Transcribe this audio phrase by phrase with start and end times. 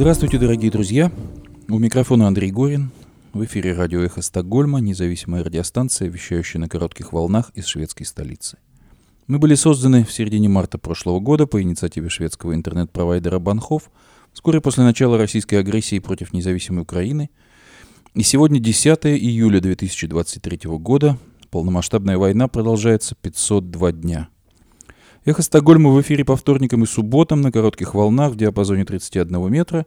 [0.00, 1.10] Здравствуйте, дорогие друзья.
[1.68, 2.92] У микрофона Андрей Горин.
[3.32, 8.58] В эфире радио «Эхо Стокгольма», независимая радиостанция, вещающая на коротких волнах из шведской столицы.
[9.26, 13.90] Мы были созданы в середине марта прошлого года по инициативе шведского интернет-провайдера Банхов,
[14.32, 17.30] вскоре после начала российской агрессии против независимой Украины.
[18.14, 21.18] И сегодня 10 июля 2023 года.
[21.50, 24.28] Полномасштабная война продолжается 502 дня.
[25.28, 29.86] Эхо Стокгольма в эфире по вторникам и субботам на коротких волнах в диапазоне 31 метра,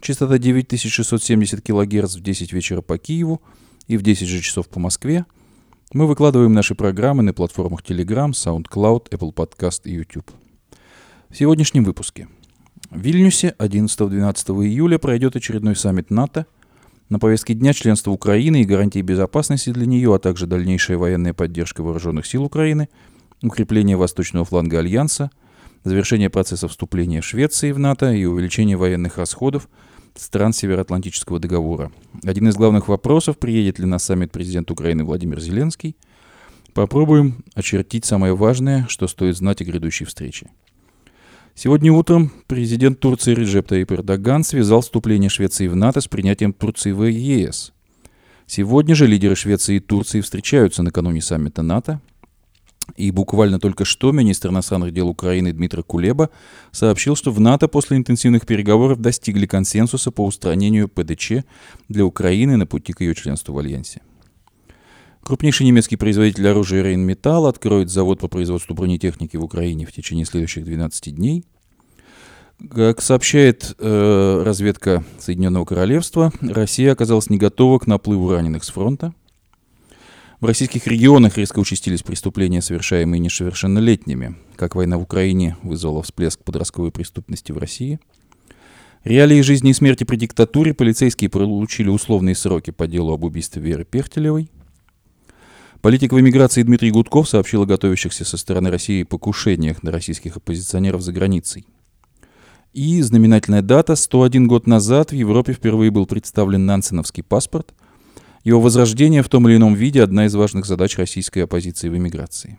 [0.00, 3.40] частота 9670 кГц в 10 вечера по Киеву
[3.86, 5.24] и в 10 же часов по Москве–
[5.94, 10.30] мы выкладываем наши программы на платформах Telegram, SoundCloud, Apple Podcast и YouTube.
[11.28, 12.28] В сегодняшнем выпуске.
[12.90, 16.46] В Вильнюсе 11-12 июля пройдет очередной саммит НАТО.
[17.10, 21.82] На повестке дня членство Украины и гарантии безопасности для нее, а также дальнейшая военная поддержка
[21.82, 22.88] вооруженных сил Украины,
[23.42, 25.30] укрепление восточного фланга Альянса,
[25.84, 29.68] завершение процесса вступления Швеции в НАТО и увеличение военных расходов–
[30.14, 31.90] стран Североатлантического договора.
[32.24, 35.96] Один из главных вопросов, приедет ли на саммит президент Украины Владимир Зеленский.
[36.74, 40.50] Попробуем очертить самое важное, что стоит знать о грядущей встрече.
[41.54, 46.92] Сегодня утром президент Турции Реджеп Таип Эрдоган связал вступление Швеции в НАТО с принятием Турции
[46.92, 47.74] в ЕС.
[48.46, 52.00] Сегодня же лидеры Швеции и Турции встречаются накануне саммита НАТО.
[52.96, 56.30] И буквально только что министр иностранных дел Украины Дмитрий Кулеба
[56.70, 61.44] сообщил, что в НАТО после интенсивных переговоров достигли консенсуса по устранению ПДЧ
[61.88, 64.02] для Украины на пути к ее членству в Альянсе.
[65.22, 70.64] Крупнейший немецкий производитель оружия Рейнметалл откроет завод по производству бронетехники в Украине в течение следующих
[70.64, 71.44] 12 дней.
[72.70, 79.14] Как сообщает э, разведка Соединенного Королевства, Россия оказалась не готова к наплыву раненых с фронта–
[80.42, 84.34] в российских регионах резко участились преступления, совершаемые несовершеннолетними.
[84.56, 88.00] Как война в Украине вызвала всплеск подростковой преступности в России.
[89.04, 93.84] Реалии жизни и смерти при диктатуре полицейские получили условные сроки по делу об убийстве Веры
[93.84, 94.50] Пехтелевой.
[95.80, 101.02] Политик в эмиграции Дмитрий Гудков сообщил о готовящихся со стороны России покушениях на российских оппозиционеров
[101.02, 101.66] за границей.
[102.72, 103.94] И знаменательная дата.
[103.94, 107.72] 101 год назад в Европе впервые был представлен нансеновский паспорт–
[108.44, 112.58] его возрождение в том или ином виде– одна из важных задач российской оппозиции в эмиграции.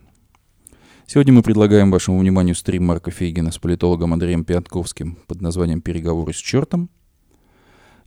[1.06, 6.34] Сегодня мы предлагаем вашему вниманию стрим Марка Фейгина с политологом Андреем Пятковским под названием «Переговоры
[6.34, 6.90] с чертом».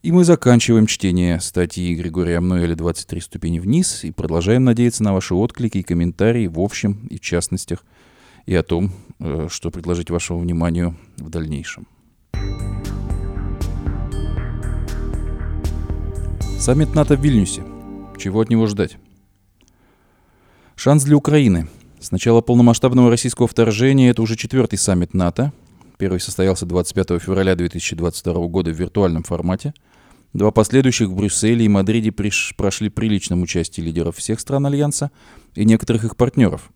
[0.03, 5.35] И мы заканчиваем чтение статьи Григория Амнуэля «23 ступени вниз» и продолжаем надеяться на ваши
[5.35, 7.85] отклики и комментарии в общем и в частностях
[8.47, 11.87] и о том, э, что предложить вашему вниманию в дальнейшем.
[16.59, 17.63] Саммит НАТО в Вильнюсе.
[18.17, 18.97] Чего от него ждать?
[20.75, 21.69] Шанс для Украины.
[22.01, 25.53] С начала полномасштабного российского вторжения это уже четвертый саммит НАТО.
[25.99, 29.75] Первый состоялся 25 февраля 2022 года в виртуальном формате.
[30.33, 32.55] Два последующих в Брюсселе и Мадриде приш...
[32.57, 35.11] прошли при личном участии лидеров всех стран Альянса
[35.55, 36.71] и некоторых их партнеров.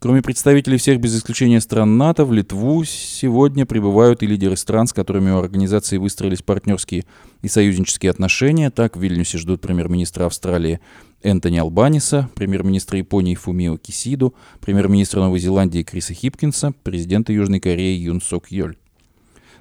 [0.00, 4.92] Кроме представителей всех без исключения стран НАТО, в Литву сегодня прибывают и лидеры стран, с
[4.92, 7.04] которыми у организации выстроились партнерские
[7.42, 8.70] и союзнические отношения.
[8.70, 10.78] Так, в Вильнюсе ждут премьер-министра Австралии
[11.24, 18.20] Энтони Албаниса, премьер-министра Японии Фумио Кисиду, премьер-министра Новой Зеландии Криса Хипкинса, президента Южной Кореи Юн
[18.20, 18.76] Сок Йоль.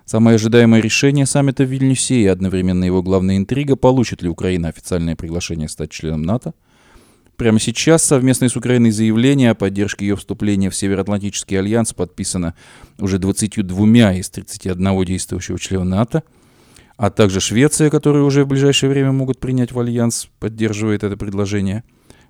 [0.06, 5.16] Самое ожидаемое решение саммита в Вильнюсе и одновременно его главная интрига, получит ли Украина официальное
[5.16, 6.54] приглашение стать членом НАТО–
[7.38, 12.56] Прямо сейчас совместное с Украиной заявление о поддержке ее вступления в Североатлантический альянс подписано
[12.98, 16.24] уже 22 из 31 действующего члена НАТО,
[16.98, 21.84] а также Швеция, которая уже в ближайшее время могут принять в альянс, поддерживает это предложение.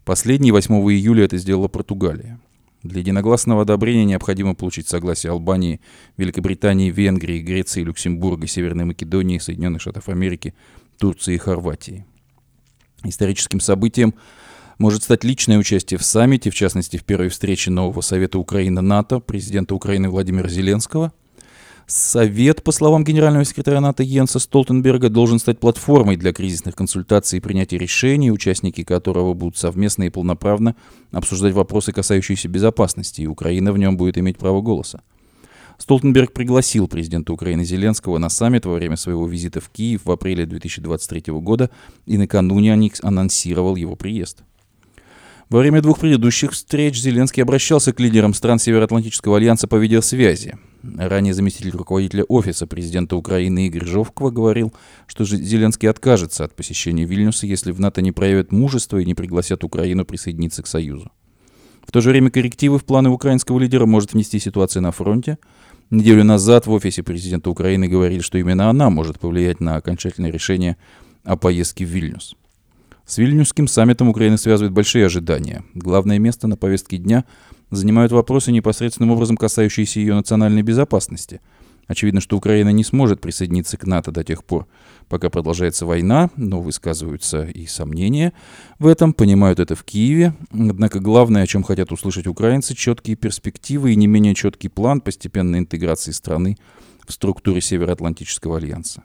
[0.03, 2.37] Последний 8 июля это сделала Португалия.
[2.83, 5.79] Для единогласного одобрения необходимо получить согласие Албании,
[6.17, 10.53] Великобритании, Венгрии, Греции, Люксембурга, Северной Македонии, Соединенных Штатов Америки,
[10.99, 12.05] Турции и Хорватии.
[13.05, 14.13] Историческим событием
[14.77, 19.75] может стать личное участие в саммите, в частности, в первой встрече нового Совета Украины-НАТО, президента
[19.75, 21.11] Украины Владимира Зеленского.
[21.87, 27.41] Совет, по словам генерального секретаря НАТО Йенса Столтенберга, должен стать платформой для кризисных консультаций и
[27.41, 30.75] принятия решений, участники которого будут совместно и полноправно
[31.11, 35.01] обсуждать вопросы, касающиеся безопасности, и Украина в нем будет иметь право голоса.
[35.77, 40.45] Столтенберг пригласил президента Украины Зеленского на саммит во время своего визита в Киев в апреле
[40.45, 41.69] 2023 года
[42.05, 44.43] и накануне анонсировал его приезд.
[45.49, 50.57] Во время двух предыдущих встреч Зеленский обращался к лидерам стран Североатлантического альянса по видеосвязи.
[50.83, 54.73] Ранее заместитель руководителя Офиса президента Украины Игорь Жовкова говорил,
[55.07, 59.63] что Зеленский откажется от посещения Вильнюса, если в НАТО не проявят мужество и не пригласят
[59.63, 61.11] Украину присоединиться к Союзу.
[61.85, 65.37] В то же время коррективы в планы украинского лидера может внести ситуация на фронте.
[65.89, 70.75] Неделю назад в офисе президента Украины говорили, что именно она может повлиять на окончательное решение
[71.23, 72.35] о поездке в Вильнюс.
[73.07, 75.63] С Вильнюсским саммитом Украины связывают большие ожидания.
[75.73, 77.25] Главное место на повестке дня
[77.71, 81.41] занимают вопросы, непосредственным образом касающиеся ее национальной безопасности–
[81.87, 84.67] Очевидно, что Украина не сможет присоединиться к НАТО до тех пор,
[85.07, 88.33] пока продолжается война, но высказываются и сомнения
[88.77, 90.33] в этом, понимают это в Киеве.
[90.51, 95.59] Однако главное, о чем хотят услышать украинцы, четкие перспективы и не менее четкий план постепенной
[95.59, 96.57] интеграции страны
[97.07, 99.03] в структуре Североатлантического альянса.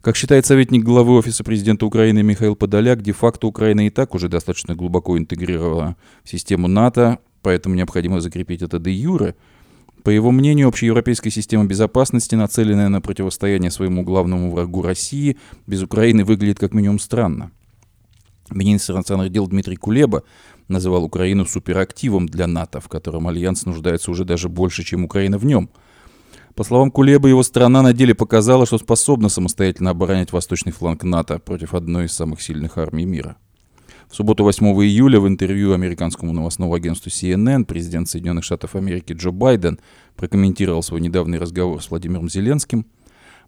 [0.00, 4.74] Как считает советник главы Офиса президента Украины Михаил Подоляк, де-факто Украина и так уже достаточно
[4.74, 9.34] глубоко интегрирована в систему НАТО, поэтому необходимо закрепить это де юре–
[10.02, 15.36] по его мнению, общеевропейская система безопасности, нацеленная на противостояние своему главному врагу России,
[15.66, 17.50] без Украины выглядит как минимум странно.
[18.50, 20.22] Министр иностранных дел Дмитрий Кулеба
[20.68, 25.44] называл Украину суперактивом для НАТО, в котором Альянс нуждается уже даже больше, чем Украина в
[25.44, 25.68] нем.
[26.54, 31.38] По словам Кулеба, его страна на деле показала, что способна самостоятельно оборонять восточный фланг НАТО
[31.38, 33.36] против одной из самых сильных армий мира.
[34.10, 39.30] В субботу 8 июля в интервью американскому новостному агентству CNN президент Соединенных Штатов Америки Джо
[39.30, 39.78] Байден
[40.16, 42.86] прокомментировал свой недавний разговор с Владимиром Зеленским.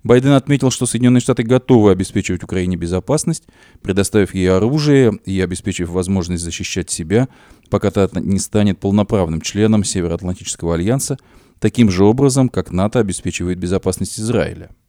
[0.04, 3.44] Байден отметил, что Соединенные Штаты готовы обеспечивать Украине безопасность,
[3.82, 7.28] предоставив ей оружие и обеспечив возможность защищать себя,
[7.68, 11.18] пока та не станет полноправным членом Североатлантического альянса,
[11.62, 14.68] таким же образом, как НАТО обеспечивает безопасность Израиля–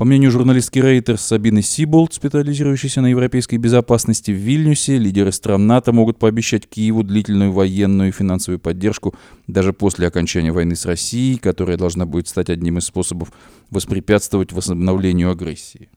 [0.00, 5.92] по мнению журналистки Рейтер Сабины Сиболт, специализирующейся на европейской безопасности в Вильнюсе, лидеры стран НАТО
[5.92, 9.14] могут пообещать Киеву длительную военную и финансовую поддержку
[9.46, 13.30] даже после окончания войны с Россией, которая должна будет стать одним из способов
[13.68, 15.90] воспрепятствовать возобновлению агрессии.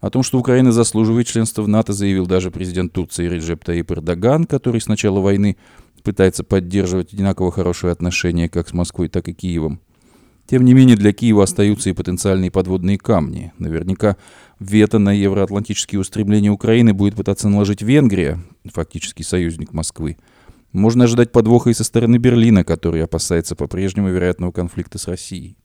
[0.00, 4.44] О том, что Украина заслуживает членства в НАТО, заявил даже президент Турции Реджеп Таип Эрдоган,
[4.44, 5.56] который с начала войны
[6.04, 9.80] пытается поддерживать одинаково хорошие отношения как с Москвой, так и Киевом.
[10.46, 13.52] Тем не менее, для Киева остаются и потенциальные подводные камни.
[13.58, 14.18] Наверняка
[14.60, 20.18] вето на евроатлантические устремления Украины будет пытаться наложить Венгрия, фактически союзник Москвы.
[20.72, 25.56] Можно ожидать подвоха и со стороны Берлина, который опасается по-прежнему вероятного конфликта с Россией.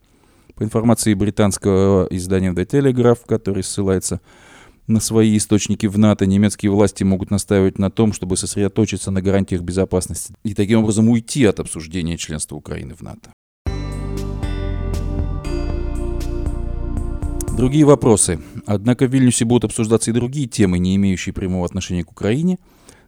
[0.56, 4.21] По информации британского издания The Telegraph, который ссылается
[4.89, 9.62] на свои источники в НАТО, немецкие власти могут настаивать на том, чтобы сосредоточиться на гарантиях
[9.62, 13.31] безопасности и таким образом уйти от обсуждения членства Украины в НАТО.
[17.56, 18.39] Другие вопросы.
[18.65, 22.57] Однако в Вильнюсе будут обсуждаться и другие темы, не имеющие прямого отношения к Украине.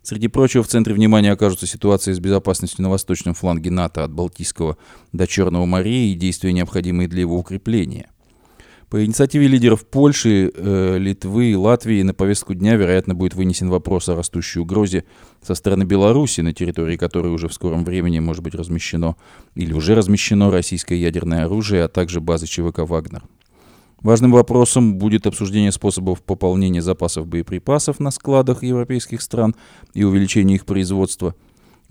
[0.04, 4.78] Среди прочего, в центре внимания окажутся ситуация с безопасностью на восточном фланге НАТО от Балтийского
[5.14, 8.11] до Черного моря и действия, необходимые для его укрепления.
[8.92, 14.10] По инициативе лидеров Польши, э, Литвы и Латвии на повестку дня, вероятно, будет вынесен вопрос
[14.10, 15.06] о растущей угрозе
[15.42, 19.16] со стороны Беларуси, на территории которой уже в скором времени может быть размещено
[19.56, 23.24] или уже размещено российское ядерное оружие, а также базы ЧВК «Вагнер».
[24.02, 29.56] Важным вопросом будет обсуждение способов пополнения запасов боеприпасов на складах европейских стран
[29.94, 31.34] и увеличение их производства.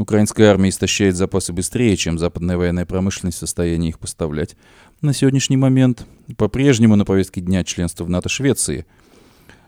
[0.01, 4.57] Украинская армия истощает запасы быстрее, чем западная военная промышленность в состоянии их поставлять.
[5.01, 6.07] На сегодняшний момент
[6.37, 8.85] по-прежнему на повестке дня членства в НАТО Швеции.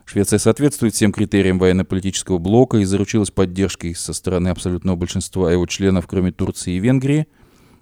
[0.05, 6.07] Швеция соответствует всем критериям военно-политического блока и заручилась поддержкой со стороны абсолютного большинства его членов,
[6.07, 7.29] кроме Турции и Венгрии.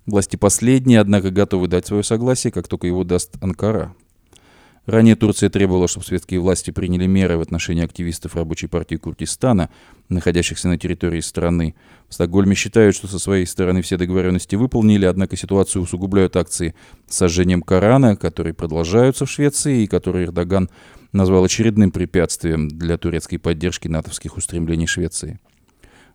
[0.07, 3.97] Власти последние, однако, готовы дать свое согласие, как только его даст Анкара.
[4.91, 9.71] Ранее Турция требовала, чтобы светские власти приняли меры в отношении активистов рабочей партии Курдистана,
[10.09, 11.77] находящихся на территории страны.
[12.09, 16.75] В Стокгольме считают, что со своей стороны все договоренности выполнили, однако ситуацию усугубляют акции
[17.09, 20.69] с сожжением Корана, которые продолжаются в Швеции и которые Эрдоган
[21.13, 25.39] назвал очередным препятствием для турецкой поддержки натовских устремлений Швеции.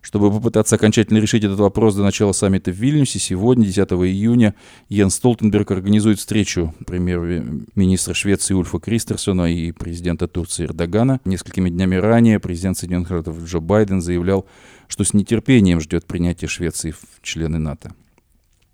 [0.06, 4.54] Чтобы попытаться окончательно решить этот вопрос до начала саммита в Вильнюсе, сегодня, 10 июня,
[4.88, 11.20] Йен Столтенберг организует встречу премьер-министра Швеции Ульфа Кристерсона и президента Турции Эрдогана.
[11.24, 14.46] Несколькими днями ранее президент Соединенных Штатов Джо Байден заявлял,
[14.86, 17.92] что с нетерпением ждет принятия Швеции в члены НАТО.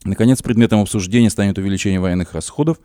[0.05, 2.79] Наконец, предметом обсуждения станет увеличение военных расходов,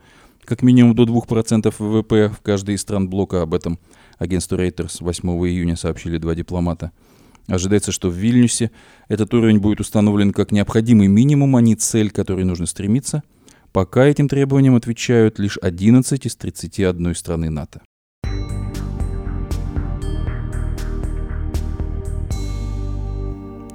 [0.45, 3.41] как минимум до 2% ВВП в каждой из стран блока.
[3.41, 3.77] Об этом
[4.17, 6.93] агентству Reuters 8 июня сообщили два дипломата–
[7.47, 8.71] Ожидается, что в Вильнюсе
[9.07, 13.23] этот уровень будет установлен как необходимый минимум, а не цель, к которой нужно стремиться.
[13.71, 17.81] Пока этим требованиям отвечают лишь 11 из 31 страны НАТО.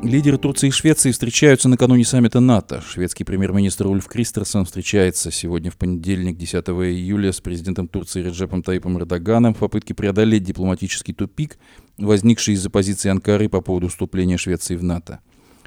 [0.03, 2.83] Лидеры Турции и Швеции встречаются накануне саммита НАТО.
[2.85, 8.99] Шведский премьер-министр Ульф Кристерсон встречается сегодня в понедельник, 10 июля, с президентом Турции Реджепом Таипом
[8.99, 11.57] Эрдоганом в попытке преодолеть дипломатический тупик,
[11.99, 15.21] возникший из-за позиции Анкары по поводу вступления Швеции в НАТО.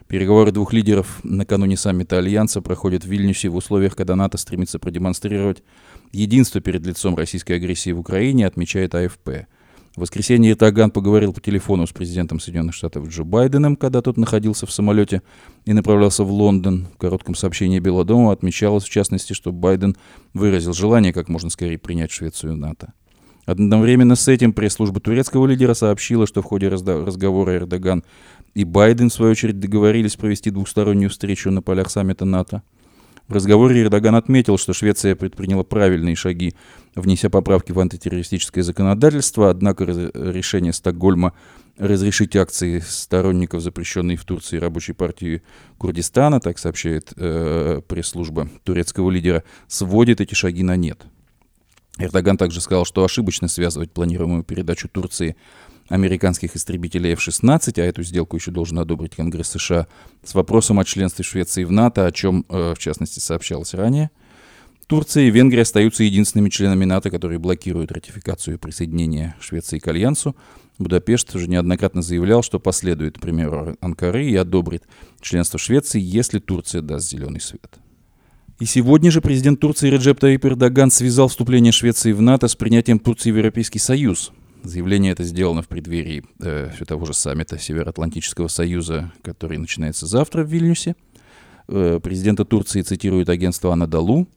[0.10, 5.64] Переговоры двух лидеров накануне саммита Альянса проходят в Вильнюсе в условиях, когда НАТО стремится продемонстрировать
[6.12, 9.48] единство перед лицом российской агрессии в Украине, отмечает АФП.
[9.96, 14.66] В воскресенье Эрдоган поговорил по телефону с президентом Соединенных Штатов Джо Байденом, когда тот находился
[14.66, 15.22] в самолете
[15.64, 16.88] и направлялся в Лондон.
[16.96, 19.96] В коротком сообщении Белого дома отмечалось, в частности, что Байден
[20.34, 22.92] выразил желание как можно скорее принять Швецию в НАТО.
[23.46, 28.04] Одновременно с этим пресс-служба турецкого лидера сообщила, что в ходе разговора Эрдоган
[28.54, 32.64] и Байден, в свою очередь, договорились провести двухстороннюю встречу на полях саммита НАТО.
[33.28, 36.54] В разговоре Эрдоган отметил, что Швеция предприняла правильные шаги,
[36.94, 41.34] внеся поправки в антитеррористическое законодательство, однако решение Стокгольма
[41.78, 45.42] разрешить акции сторонников запрещенной в Турции рабочей партии
[45.80, 51.06] Курдистана, так сообщает э, пресс-служба турецкого лидера, сводит эти шаги на нет.
[51.98, 55.36] Эрдоган также сказал, что ошибочно связывать планируемую передачу Турции
[55.88, 59.88] американских истребителей F-16, а эту сделку еще должен одобрить Конгресс США,
[60.24, 64.10] с вопросом о членстве Швеции в НАТО, о чем, э, в частности, сообщалось ранее.
[64.88, 70.36] Турция и Венгрия остаются единственными членами НАТО, которые блокируют ратификацию присоединения Швеции к Альянсу.
[70.78, 74.84] Будапешт уже неоднократно заявлял, что последует примеру Анкары и одобрит
[75.22, 77.80] членство Швеции, если Турция даст зеленый свет.
[78.60, 83.00] И сегодня же президент Турции Реджеп Таип Эрдоган связал вступление Швеции в НАТО с принятием
[83.00, 84.32] Турции в Европейский Союз.
[84.66, 90.48] Заявление это сделано в преддверии э, того же саммита Североатлантического Союза, который начинается завтра в
[90.48, 90.96] Вильнюсе.
[91.68, 94.28] Э, президента Турции цитирует агентство Анадолу.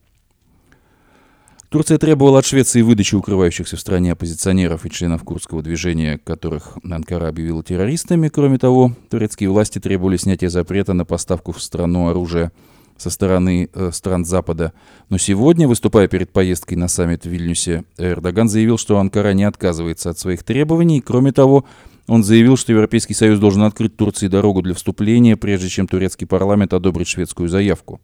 [1.70, 7.28] Турция требовала от Швеции выдачи укрывающихся в стране оппозиционеров и членов курдского движения, которых Анкара
[7.28, 8.28] объявила террористами.
[8.28, 12.52] Кроме того, турецкие власти требовали снятия запрета на поставку в страну оружия
[12.98, 14.72] со стороны э, стран Запада.
[15.08, 20.10] Но сегодня, выступая перед поездкой на саммит в Вильнюсе, Эрдоган заявил, что Анкара не отказывается
[20.10, 21.00] от своих требований.
[21.00, 21.64] Кроме того,
[22.08, 26.74] он заявил, что Европейский Союз должен открыть Турции дорогу для вступления, прежде чем турецкий парламент
[26.74, 28.00] одобрит шведскую заявку.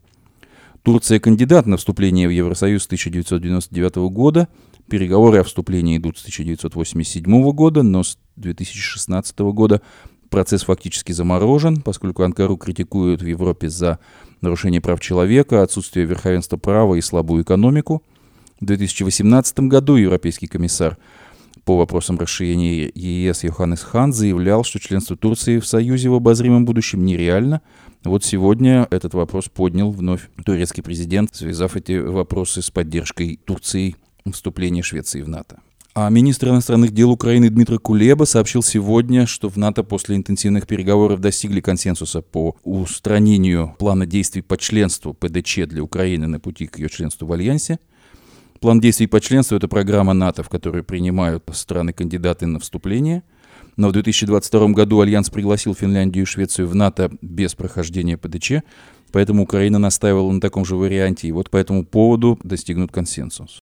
[0.82, 4.48] Турция кандидат на вступление в Евросоюз с 1999 года.
[4.88, 9.80] Переговоры о вступлении идут с 1987 года, но с 2016 года
[10.28, 13.98] процесс фактически заморожен, поскольку Анкару критикуют в Европе за
[14.44, 18.02] нарушение прав человека, отсутствие верховенства права и слабую экономику.
[18.60, 20.96] В 2018 году Европейский комиссар
[21.64, 27.04] по вопросам расширения ЕС Йоханнес Хан заявлял, что членство Турции в Союзе в обозримом будущем
[27.04, 27.62] нереально.
[28.04, 33.96] Вот сегодня этот вопрос поднял вновь турецкий президент, связав эти вопросы с поддержкой Турции
[34.30, 35.58] вступления Швеции в НАТО.
[35.96, 41.20] А министр иностранных дел Украины Дмитрий Кулеба сообщил сегодня, что в НАТО после интенсивных переговоров
[41.20, 46.88] достигли консенсуса по устранению плана действий по членству ПДЧ для Украины на пути к ее
[46.88, 47.78] членству в Альянсе.
[48.58, 53.22] План действий по членству– это программа НАТО, в которой принимают страны-кандидаты на вступление.
[53.76, 58.64] Но в 2022 году Альянс пригласил Финляндию и Швецию в НАТО без прохождения ПДЧ,
[59.12, 63.60] поэтому Украина настаивала на таком же варианте, и вот по этому поводу достигнут консенсус.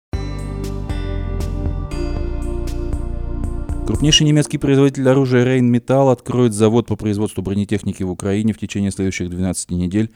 [3.86, 9.30] Крупнейший немецкий производитель оружия Rheinmetall откроет завод по производству бронетехники в Украине в течение следующих
[9.30, 10.10] 12 недель,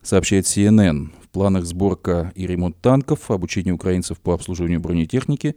[0.00, 1.08] сообщает CNN.
[1.24, 5.56] В планах сборка и ремонт танков, обучение украинцев по обслуживанию бронетехники.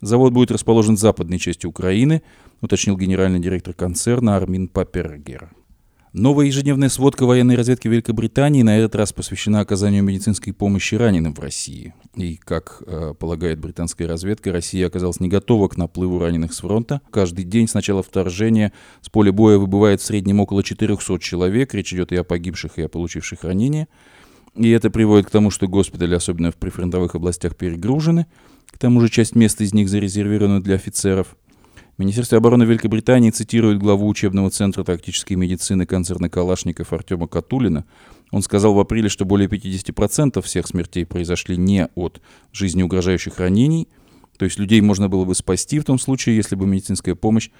[0.00, 2.22] Завод будет расположен в западной части Украины,
[2.60, 5.50] уточнил генеральный директор концерна Армин Папергер.
[6.18, 11.38] Новая ежедневная сводка военной разведки Великобритании на этот раз посвящена оказанию медицинской помощи раненым в
[11.38, 11.94] России.
[12.16, 17.02] И, как э, полагает британская разведка, Россия оказалась не готова к наплыву раненых с фронта.
[17.12, 21.72] Каждый день с начала вторжения с поля боя выбывает в среднем около 400 человек.
[21.72, 23.86] Речь идет и о погибших, и о получивших ранения.
[24.56, 28.26] И это приводит к тому, что госпитали, особенно в прифронтовых областях, перегружены.
[28.72, 31.36] К тому же часть мест из них зарезервированы для офицеров–
[31.98, 37.84] Министерство обороны Великобритании цитирует главу учебного центра тактической медицины концерна Калашников Артема Катулина.
[38.30, 42.20] Он сказал в апреле, что более 50% всех смертей произошли не от
[42.52, 43.88] жизнеугрожающих ранений,
[44.38, 47.50] то есть людей можно было бы спасти в том случае, если бы медицинская помощь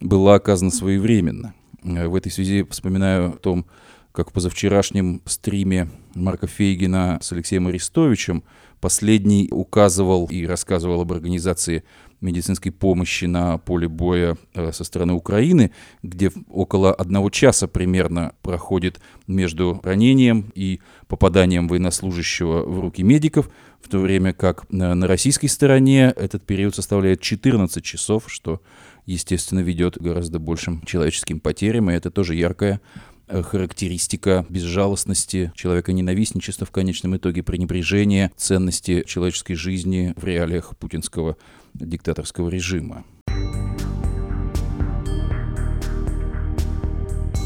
[0.00, 1.54] была оказана своевременно.
[1.84, 3.66] Э, в этой связи вспоминаю о том,
[4.10, 8.42] как в позавчерашнем стриме Марка Фейгина с Алексеем Арестовичем
[8.80, 11.84] последний указывал и рассказывал об организации
[12.24, 15.70] медицинской помощи на поле боя э, со стороны Украины,
[16.02, 23.48] где около одного часа примерно проходит между ранением и попаданием военнослужащего в руки медиков,
[23.80, 28.62] в то время как на российской стороне этот период составляет 14 часов, что,
[29.04, 32.80] естественно, ведет к гораздо большим человеческим потерям, и это тоже яркая
[33.28, 41.36] э, характеристика безжалостности, человека ненавистничества в конечном итоге, пренебрежения ценности человеческой жизни в реалиях путинского
[41.74, 43.04] диктаторского режима.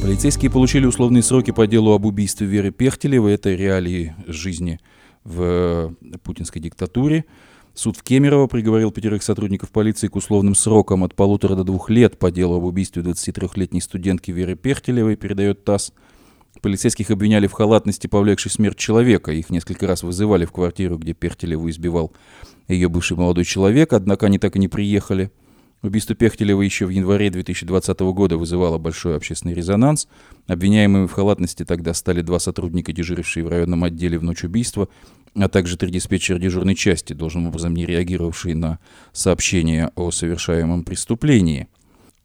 [0.01, 3.35] Полицейские получили условные сроки по делу об убийстве Веры Пехтелевой.
[3.35, 4.79] Это реалии жизни
[5.25, 7.25] в э, путинской диктатуре.
[7.75, 12.19] Суд в Кемерово приговорил пятерых сотрудников полиции к условным срокам от полутора до двух лет
[12.19, 15.93] по делу об убийстве 23-летней студентки Веры Пехтелевой, передает ТАСС.
[16.63, 19.33] Полицейских обвиняли в халатности, повлекшей смерть человека.
[19.33, 22.13] Их несколько раз вызывали в квартиру, где Пехтелеву избивал
[22.67, 25.31] ее бывший молодой человек, однако они так и не приехали.
[25.81, 30.09] Убийство Пехтелева еще в январе 2020 года вызывало большой общественный резонанс.
[30.49, 34.89] Обвиняемыми в халатности тогда стали два сотрудника, дежурившие в районном отделе в ночь убийства,
[35.37, 38.81] а также три диспетчера дежурной части, должным образом не реагировавшие на
[39.13, 41.69] сообщения о совершаемом преступлении.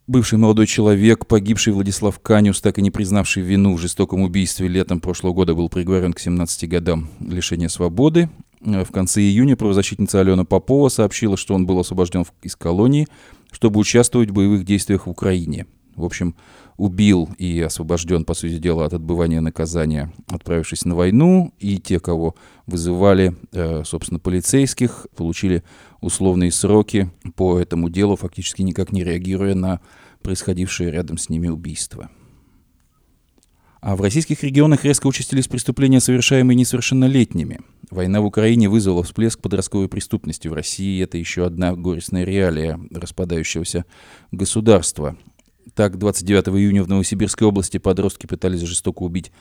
[0.05, 4.99] Бывший молодой человек, погибший Владислав Канюс, так и не признавший вину в жестоком убийстве летом
[4.99, 8.29] прошлого года, был приговорен к 17 годам лишения свободы.
[8.59, 13.07] В конце июня правозащитница Алена Попова сообщила, что он был освобожден из колонии–
[13.53, 15.67] чтобы участвовать в боевых действиях в Украине.
[15.95, 16.35] В общем,
[16.77, 22.35] убил и освобожден, по сути дела, от отбывания наказания, отправившись на войну, и те, кого
[22.65, 25.63] вызывали, э, собственно, полицейских, получили
[26.01, 29.79] условные сроки по этому делу, фактически никак не реагируя на
[30.21, 32.09] происходившее рядом с ними убийство.
[33.83, 37.59] А в российских регионах резко участились преступления, совершаемые несовершеннолетними.
[37.91, 41.03] Война в Украине вызвала всплеск подростковой преступности в России.
[41.03, 43.83] Это еще одна горестная реалия распадающегося
[44.31, 45.17] государства.
[45.75, 49.31] Так, 29 июня в Новосибирской области подростки пытались жестоко убить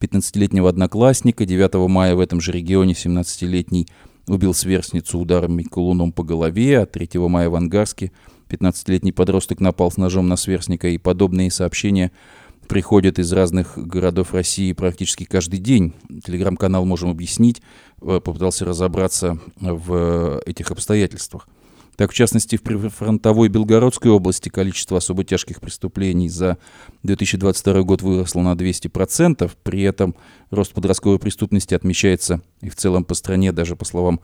[0.00, 1.44] 15-летнего одноклассника.
[1.44, 3.88] 9 мая в этом же регионе 17-летний
[4.26, 8.12] убил сверстницу ударами колуном по голове, а 3 мая в Ангарске
[8.48, 12.12] 15-летний подросток напал с ножом на сверстника, и подобные сообщения–
[12.68, 15.92] приходят из разных городов России практически каждый день.
[16.24, 17.60] Телеграм-канал «Можем объяснить»
[18.00, 21.48] э, попытался разобраться в этих обстоятельствах.
[21.96, 26.58] Так, в частности, в прифронтовой Белгородской области количество особо тяжких преступлений за
[27.02, 29.50] 2022 год выросло на 200%.
[29.62, 30.14] При этом
[30.50, 34.20] рост подростковой преступности отмечается и в целом по стране, даже по словам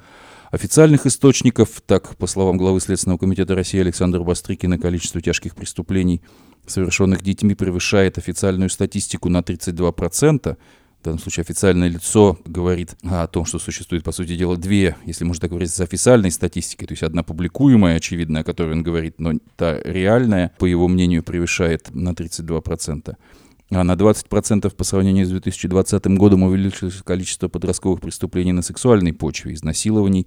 [0.50, 1.82] официальных источников.
[1.86, 6.22] Так, по словам главы Следственного комитета России Александра Бастрыкина, количество тяжких преступлений–
[6.70, 10.56] совершенных детьми превышает официальную статистику на 32%.
[11.00, 15.24] В данном случае официальное лицо говорит о том, что существует, по сути дела, две, если
[15.24, 16.88] можно так с официальной статистикой.
[16.88, 21.22] То есть одна публикуемая, очевидная, о которой он говорит, но та реальная, по его мнению,
[21.22, 23.14] превышает на 32%.
[23.70, 29.54] А на 20% по сравнению с 2020 годом увеличилось количество подростковых преступлений на сексуальной почве,
[29.54, 30.26] изнасилований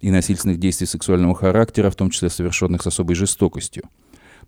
[0.00, 3.84] и насильственных действий сексуального характера, в том числе совершенных с особой жестокостью.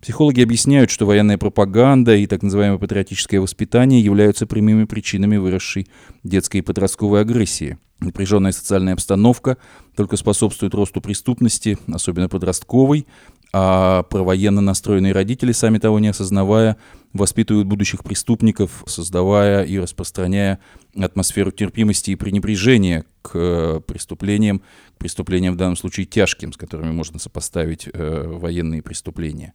[0.01, 5.87] Психологи объясняют, что военная пропаганда и так называемое патриотическое воспитание являются прямыми причинами выросшей
[6.23, 7.77] детской и подростковой агрессии.
[7.99, 9.57] Напряженная социальная обстановка
[9.95, 13.07] только способствует росту преступности, особенно подростковой,
[13.53, 16.77] а провоенно настроенные родители, сами того не осознавая,
[17.13, 20.59] воспитывают будущих преступников, создавая и распространяя
[20.95, 24.61] атмосферу терпимости и пренебрежения к э, преступлениям,
[24.95, 29.53] к преступлениям в данном случае тяжким, с которыми можно сопоставить э, военные преступления.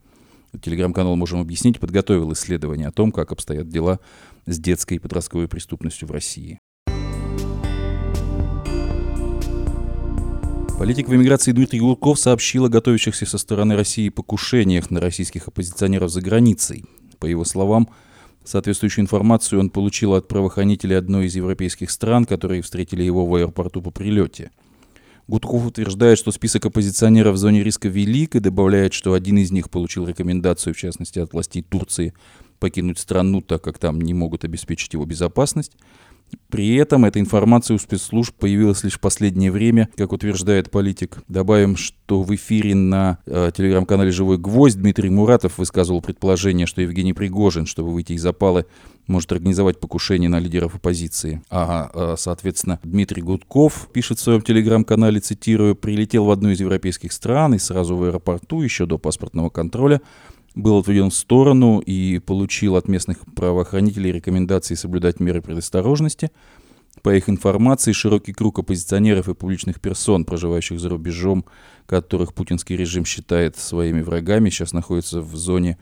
[0.60, 4.00] Телеграм-канал «Можем объяснить» подготовил исследование о том, как обстоят дела
[4.46, 6.58] с детской и подростковой преступностью в России.
[10.78, 16.10] Политик в эмиграции Дмитрий Гурков сообщил о готовящихся со стороны России покушениях на российских оппозиционеров
[16.10, 16.84] за границей.
[17.18, 17.88] По его словам,
[18.44, 23.80] соответствующую информацию он получил от правоохранителей одной из европейских стран, которые встретили его в аэропорту
[23.80, 24.50] по прилете–
[25.28, 29.70] Гудков утверждает, что список оппозиционеров в зоне риска велик и добавляет, что один из них
[29.70, 32.12] получил рекомендацию, в частности, от властей Турции
[32.58, 35.72] покинуть страну, так как там не могут обеспечить его безопасность.
[36.48, 41.18] При этом эта информация у спецслужб появилась лишь в последнее время, как утверждает политик.
[41.28, 47.14] Добавим, что в эфире на э, телеграм-канале «Живой гвоздь» Дмитрий Муратов высказывал предположение, что Евгений
[47.14, 48.66] Пригожин, чтобы выйти из опалы,
[49.06, 51.42] может организовать покушение на лидеров оппозиции.
[51.50, 57.54] А, соответственно, Дмитрий Гудков пишет в своем телеграм-канале, цитирую, «прилетел в одну из европейских стран
[57.54, 60.00] и сразу в аэропорту, еще до паспортного контроля,
[60.54, 66.30] был отведен в сторону и получил от местных правоохранителей рекомендации соблюдать меры предосторожности.
[67.02, 71.44] По их информации, широкий круг оппозиционеров и публичных персон, проживающих за рубежом,
[71.86, 75.78] которых путинский режим считает своими врагами, сейчас находится в зоне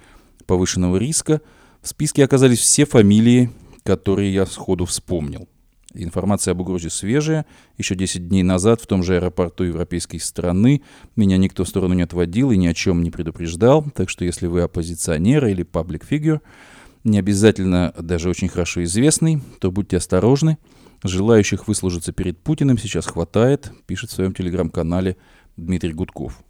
[0.46, 1.40] повышенного риска.
[1.83, 3.50] В списке оказались все фамилии,
[3.83, 5.48] которые я сходу вспомнил.
[5.94, 7.46] Информация об угрозе свежая.
[7.76, 10.83] Еще 10 дней назад в том же аэропорту европейской страны
[11.16, 13.85] меня никто в сторону не отводил и ни о чем не предупреждал.
[13.94, 16.40] Так что если вы оппозиционер или паблик фигур,
[17.03, 20.59] не обязательно даже очень хорошо известный, то будьте осторожны.
[21.03, 25.16] Желающих выслужиться перед Путиным сейчас хватает, пишет в своем телеграм-канале
[25.57, 26.44] Дмитрий Гудков.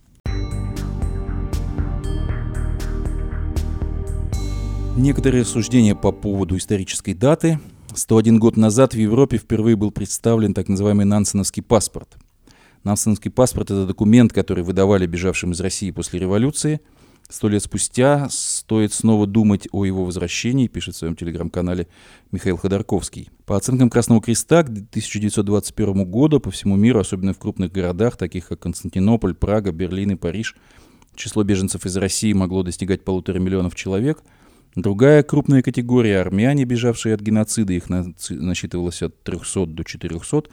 [4.97, 7.61] Некоторые рассуждения по поводу исторической даты.
[7.95, 12.17] 101 год назад в Европе впервые был представлен так называемый Нансеновский паспорт.
[12.85, 16.81] Нансеновский паспорт– это документ, который выдавали бежавшим из России после революции.
[17.29, 21.87] Сто лет спустя стоит снова думать о его возвращении, пишет в своем телеграм-канале
[22.33, 23.29] Михаил Ходорковский.
[23.45, 28.49] По оценкам Красного Креста, к 1921 году по всему миру, особенно в крупных городах, таких
[28.49, 30.57] как Константинополь, Прага, Берлин и Париж,
[31.15, 34.23] число беженцев из России могло достигать полутора миллионов человек–
[34.77, 40.45] Другая крупная категория– армяне, бежавшие от геноцида, их насчитывалось от 300 до 400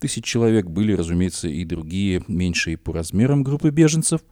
[0.00, 0.66] тысяч человек.
[0.66, 4.22] Были, разумеется, и другие, меньшие по размерам группы беженцев.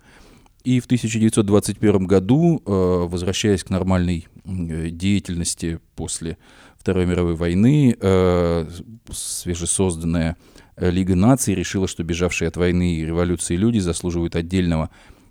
[0.65, 6.37] И в 1921 году, э, возвращаясь к нормальной деятельности после
[6.77, 8.69] Второй мировой войны, э,
[9.11, 10.37] свежесозданная
[10.77, 14.91] Лига наций решила, что бежавшие от войны и революции люди заслуживают отдельного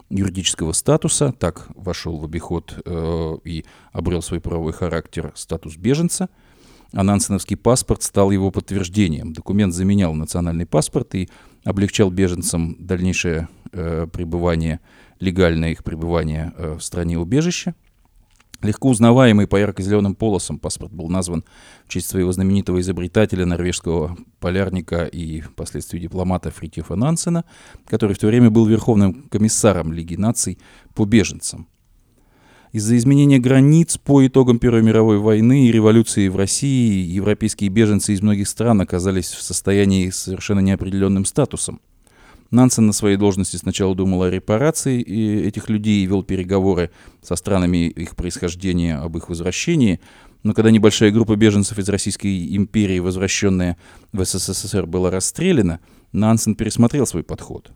[0.09, 6.29] юридического статуса, так вошел в обиход э, и обрел свой правовой характер статус беженца,
[6.93, 7.03] а
[7.55, 9.33] паспорт стал его подтверждением.
[9.33, 11.29] Документ заменял национальный паспорт и
[11.65, 14.79] облегчал беженцам дальнейшее э, пребывание,
[15.19, 17.75] легальное их пребывание э, в стране убежища.
[18.63, 21.43] Легко узнаваемый по ярко-зеленым полосам паспорт был назван
[21.85, 27.45] в честь своего знаменитого изобретателя, норвежского полярника и впоследствии дипломата Фритьефа Нансена,
[27.85, 30.57] который в то время был верховным комиссаром Лиги наций
[30.95, 31.67] по беженцам.
[32.71, 38.21] Из-за изменения границ по итогам Первой мировой войны и революции в России европейские беженцы из
[38.21, 41.79] многих стран оказались в состоянии совершенно неопределенным статусом.
[42.51, 45.01] Нансен на своей должности сначала думал о репарации
[45.45, 49.99] этих людей и вел переговоры со странами их происхождения об их возвращении.
[50.43, 53.77] Но когда небольшая группа беженцев из Российской империи, возвращенная
[54.13, 55.79] в СССР, была расстреляна,
[56.13, 57.71] Нансен пересмотрел свой подход.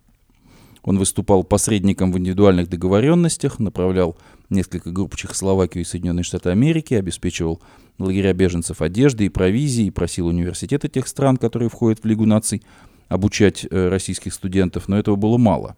[0.83, 4.17] Он выступал посредником в индивидуальных договоренностях, направлял
[4.49, 7.61] несколько групп Чехословакию и Соединенные Штаты Америки, обеспечивал
[7.99, 12.63] лагеря беженцев одеждой и провизией, просил университеты тех стран, которые входят в Лигу наций,
[13.11, 15.75] обучать э, российских студентов, но этого было мало.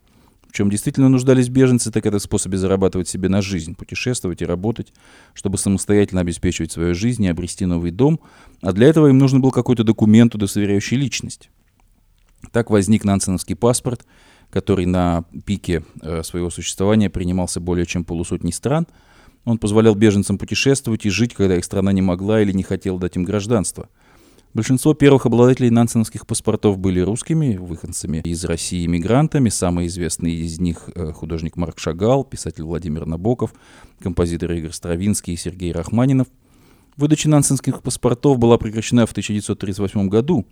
[0.47, 4.45] В чем действительно нуждались беженцы, так это в способе зарабатывать себе на жизнь, путешествовать и
[4.45, 4.93] работать,
[5.33, 8.19] чтобы самостоятельно обеспечивать свою жизнь и обрести новый дом,
[8.61, 11.49] а для этого им нужен был какой-то документ, удостоверяющий личность.
[12.51, 14.05] Так возник нансеновский паспорт,
[14.51, 18.85] который на пике э, своего существования принимался более чем полусотни стран.
[19.43, 23.15] Он позволял беженцам путешествовать и жить, когда их страна не могла или не хотела дать
[23.15, 23.89] им гражданство–
[24.53, 29.49] Большинство первых обладателей нансеновских паспортов были русскими, выходцами из России иммигрантами.
[29.49, 33.55] Самый известный из них э, художник Марк Шагал, писатель Владимир Набоков,
[33.99, 36.27] композитор Игорь Стравинский и Сергей Рахманинов.
[36.97, 40.45] Выдача нансенских паспортов была прекращена в 1938 году.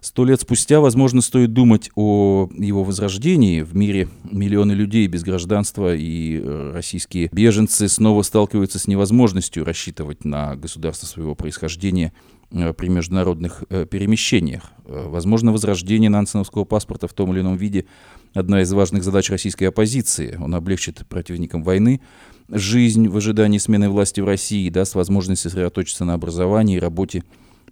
[0.00, 3.60] Сто лет спустя, возможно, стоит думать о его возрождении.
[3.60, 10.24] В мире миллионы людей без гражданства и э, российские беженцы снова сталкиваются с невозможностью рассчитывать
[10.24, 12.14] на государство своего происхождения–
[12.50, 14.72] при международных э, перемещениях.
[14.84, 17.86] Э, возможно, возрождение нансеновского паспорта в том или ином виде–
[18.36, 20.38] одна из важных задач российской оппозиции.
[20.40, 22.00] Он облегчит противникам войны
[22.48, 27.24] жизнь в ожидании смены власти в России и даст возможность сосредоточиться на образовании и работе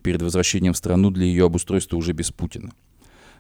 [0.03, 2.73] перед возвращением в страну для ее обустройства уже без Путина.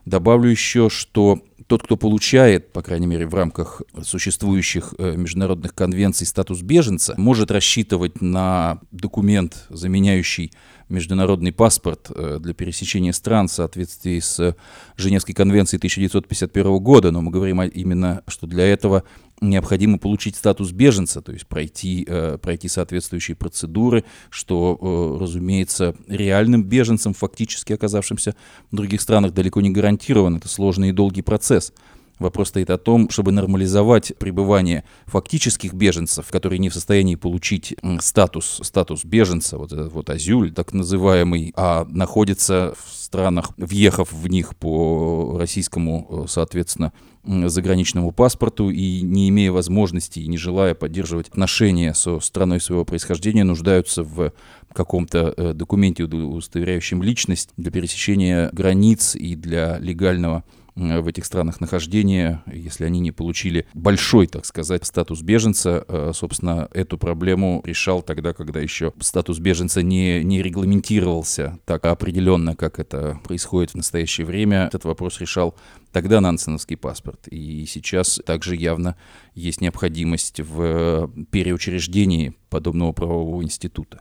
[0.05, 6.27] Добавлю еще, что тот, кто получает, по крайней мере, в рамках существующих э, международных конвенций
[6.27, 10.53] статус беженца, может рассчитывать на документ, заменяющий
[10.88, 14.57] международный паспорт э, для пересечения стран в соответствии с
[14.97, 19.05] Женевской конвенцией 1951 года, но мы говорим именно, что для этого
[19.40, 27.14] необходимо получить статус беженца, то есть пройти, э, пройти соответствующие процедуры, что, разумеется, реальным беженцам,
[27.14, 28.35] фактически оказавшимся
[28.70, 30.37] в других странах, далеко не гарантирован.
[30.37, 31.73] Это сложный и долгий процесс.
[32.18, 38.61] Вопрос стоит о том, чтобы нормализовать пребывание фактических беженцев, которые не в состоянии получить статус,
[38.62, 44.57] статус беженца, вот этот вот азюль так называемый, а находятся в странах, въехав в них
[44.57, 46.92] по российскому, э, соответственно,
[47.24, 53.44] заграничному паспорту и не имея возможности и не желая поддерживать отношения со страной своего происхождения,
[53.44, 54.33] нуждаются в
[54.72, 60.44] каком-то э, документе, удостоверяющем личность для пересечения границ и для легального
[60.77, 66.69] в этих странах нахождения, если они не получили большой, так сказать, статус беженца, э, собственно,
[66.73, 73.21] эту проблему решал тогда, когда еще статус беженца не, не регламентировался так определенно, как это
[73.23, 74.67] происходит в настоящее время.
[74.67, 75.55] Этот вопрос решал
[75.93, 77.29] тогда нансеновский паспорт.
[77.29, 78.97] И сейчас также явно
[79.35, 84.01] есть необходимость в переучреждении подобного правового института.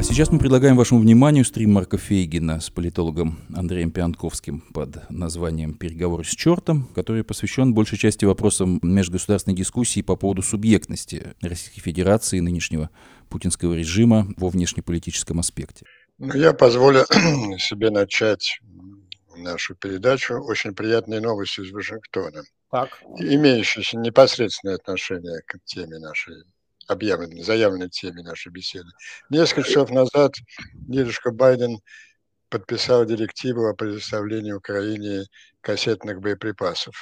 [0.00, 5.74] А сейчас мы предлагаем вашему вниманию стрим Марка Фейгина с политологом Андреем Пианковским под названием
[5.74, 12.38] «Переговоры с чертом», который посвящен большей части вопросам межгосударственной дискуссии по поводу субъектности Российской Федерации
[12.38, 12.88] и нынешнего
[13.28, 15.84] путинского режима во внешнеполитическом аспекте.
[16.16, 17.04] Ну, я позволю
[17.58, 18.58] себе начать
[19.36, 22.88] нашу передачу очень приятной новостью из Вашингтона, так.
[23.18, 26.36] имеющейся непосредственное отношение к теме нашей
[26.90, 28.90] объявленной, заявленной теме нашей беседы.
[29.30, 30.34] Несколько часов назад
[30.72, 31.78] дедушка Байден
[32.48, 35.24] подписал директиву о предоставлении Украине
[35.60, 36.94] кассетных боеприпасов.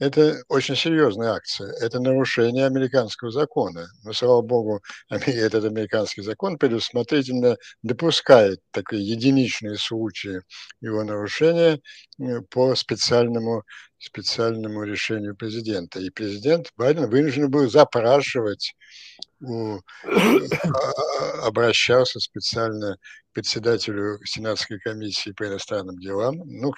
[0.00, 1.72] Это очень серьезная акция.
[1.80, 3.88] Это нарушение американского закона.
[4.04, 10.40] Но, слава богу, этот американский закон предусмотрительно допускает такие единичные случаи
[10.80, 11.80] его нарушения
[12.20, 13.64] э, по специальному,
[13.98, 15.98] специальному решению президента.
[15.98, 18.74] И президент Байден вынужден был запрашивать
[19.40, 22.96] у, а, обращался специально
[23.30, 26.38] к председателю Сенатской комиссии по иностранным делам.
[26.44, 26.72] Ну,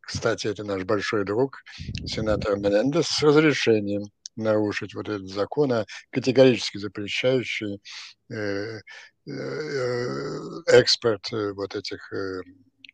[0.00, 1.62] кстати, это наш большой друг,
[2.06, 4.04] сенатор Менендес, с разрешением
[4.36, 7.80] нарушить вот этот закон, а категорически запрещающий
[8.30, 8.80] э,
[9.26, 12.40] э, экспорт э, вот этих э,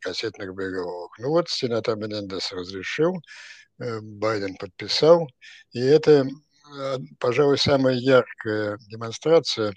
[0.01, 1.19] кассетных боеголовок.
[1.19, 3.23] Ну вот сенатор Менендес разрешил,
[3.79, 5.29] э, Байден подписал,
[5.73, 6.50] и это Э,
[7.19, 9.75] пожалуй, самая яркая демонстрация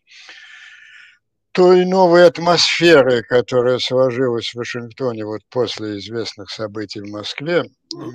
[1.54, 7.64] той новой атмосферы, которая сложилась в Вашингтоне вот после известных событий в Москве.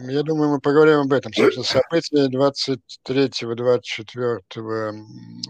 [0.08, 1.32] Я думаю, мы поговорим об этом.
[1.32, 2.26] Собственно, события
[2.98, 4.92] 23-24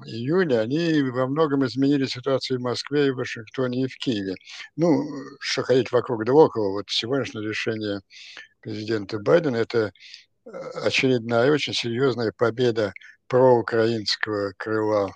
[0.04, 4.34] июля, они во многом изменили ситуацию в Москве, и в Вашингтоне, и в Киеве.
[4.76, 5.02] Ну,
[5.40, 8.00] что ходить вокруг да около, вот сегодняшнее решение
[8.60, 9.92] президента Байдена– это
[10.44, 10.50] э,
[10.84, 12.92] очередная очень серьезная победа
[13.28, 15.12] проукраинского крыла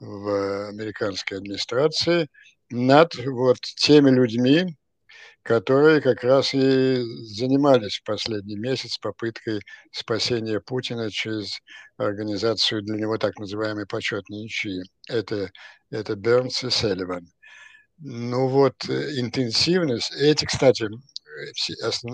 [0.00, 2.28] в американской администрации
[2.70, 4.76] над вот теми людьми,
[5.42, 7.02] которые как раз и
[7.34, 11.60] занимались в последний месяц попыткой спасения Путина через
[11.96, 14.82] организацию для него так называемой почетной ничьи.
[15.08, 15.50] Это,
[15.90, 17.26] это Бернс и Селливан.
[17.98, 20.88] Ну вот интенсивность, эти, кстати,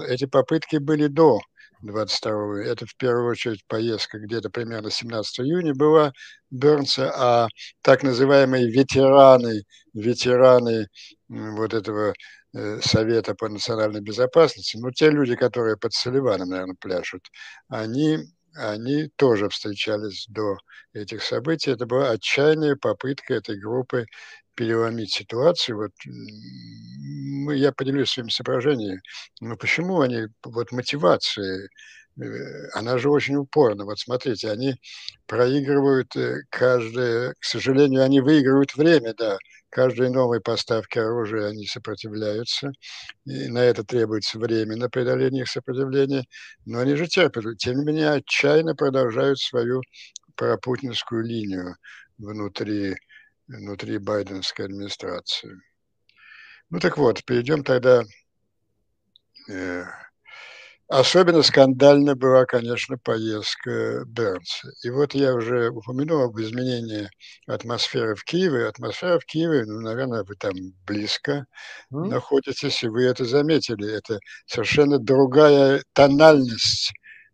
[0.08, 1.40] эти попытки были до
[1.82, 6.12] 22 это в первую очередь поездка где-то примерно 17 июня была
[6.50, 7.48] Бернса, а
[7.82, 9.62] так называемые ветераны,
[9.94, 10.88] ветераны
[11.28, 12.14] вот этого
[12.54, 17.22] э, Совета по национальной безопасности, ну, те люди, которые под Соливаном, наверное, пляшут,
[17.68, 18.18] они,
[18.54, 20.56] они тоже встречались до
[20.92, 21.70] этих событий.
[21.72, 24.06] Это была отчаянная попытка этой группы
[24.56, 25.76] переломить ситуацию.
[25.78, 25.92] Вот
[27.54, 29.00] я поделюсь своими соображениями.
[29.40, 31.68] Но почему они, вот мотивация,
[32.20, 32.22] э,
[32.74, 33.84] она же очень упорна.
[33.84, 34.74] Вот смотрите, они
[35.26, 39.38] проигрывают э, каждое, к сожалению, они выигрывают время, да,
[39.70, 42.70] каждой новой поставке оружия они сопротивляются,
[43.26, 46.24] и на это требуется время на преодоление их сопротивления,
[46.66, 49.82] но они же терпят, тем не менее отчаянно продолжают свою
[50.36, 51.76] пропутинскую линию
[52.18, 52.96] внутри
[53.48, 55.56] внутри байденской администрации.
[56.70, 58.02] Ну так вот, перейдем тогда.
[59.48, 59.84] Э,
[60.88, 64.70] особенно скандально была, конечно, поездка Бернса.
[64.82, 67.08] И вот я уже упомянул об изменении
[67.46, 68.66] атмосферы в Киеве.
[68.66, 70.52] Атмосфера в Киеве, ну, наверное, вы там
[70.84, 71.46] близко
[71.92, 72.08] mm.
[72.08, 73.88] находитесь, и вы это заметили.
[73.88, 76.92] Это совершенно другая тональность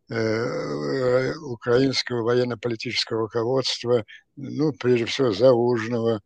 [0.09, 4.05] украинского военно-политического руководства,
[4.37, 6.21] ну, прежде всего, Заужного,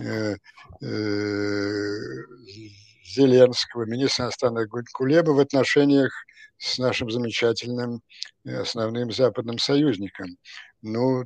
[0.00, 0.36] э,
[0.80, 1.98] э,
[3.04, 6.12] Зеленского, министра иностранных Кулеба в отношениях
[6.58, 8.00] с нашим замечательным
[8.44, 10.36] основным западным союзником.
[10.80, 11.24] Ну,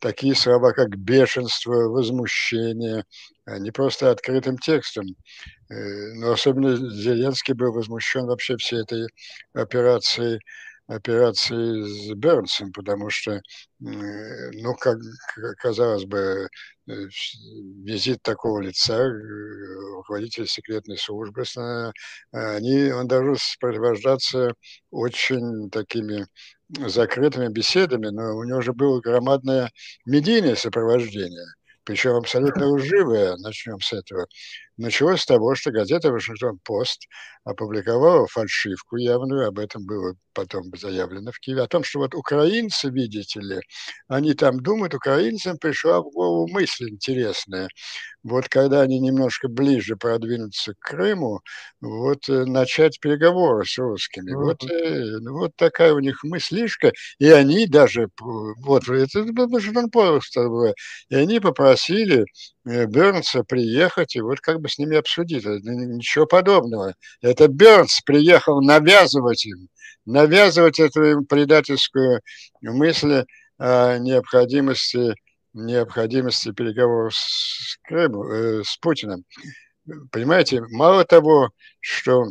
[0.00, 3.04] такие слова, как бешенство, возмущение,
[3.46, 5.06] не просто открытым текстом.
[5.68, 9.06] Но особенно Зеленский был возмущен вообще всей этой
[9.52, 10.40] операцией
[10.90, 13.40] операции с Бернсом, потому что,
[13.78, 14.98] ну, как
[15.58, 16.48] казалось бы,
[16.88, 16.92] э,
[17.84, 19.10] визит такого лица, э,
[19.96, 21.44] руководителя секретной службы,
[22.32, 24.54] они, он должен сопровождаться
[24.90, 26.26] очень такими
[26.68, 29.70] закрытыми беседами, но у него же было громадное
[30.06, 31.46] медийное сопровождение,
[31.84, 34.26] причем абсолютно лживое, начнем с этого.
[34.80, 37.06] Началось с того, что газета «Вашингтон-Пост»
[37.44, 42.90] опубликовала фальшивку явную, об этом было потом заявлено в Киеве, о том, что вот украинцы,
[42.90, 43.60] видите ли,
[44.08, 47.68] они там думают, украинцам пришла в голову мысль интересная.
[48.22, 51.40] Вот когда они немножко ближе продвинутся к Крыму,
[51.80, 54.32] вот э, начать переговоры с русскими.
[54.32, 54.44] Mm-hmm.
[54.44, 60.36] Вот, э, вот такая у них мыслишка, и они даже, вот это Вашингтон-Пост,
[61.08, 62.24] и они попросили
[62.66, 65.44] э, Бернса приехать и вот как бы с ними обсудить.
[65.44, 66.94] Ничего подобного.
[67.20, 69.68] Это Бернс приехал навязывать им,
[70.06, 72.20] навязывать эту предательскую
[72.62, 73.24] мысль
[73.58, 75.14] о необходимости,
[75.52, 79.24] необходимости переговоров с, Крымом, э, с Путиным.
[80.10, 82.26] Понимаете, мало того, что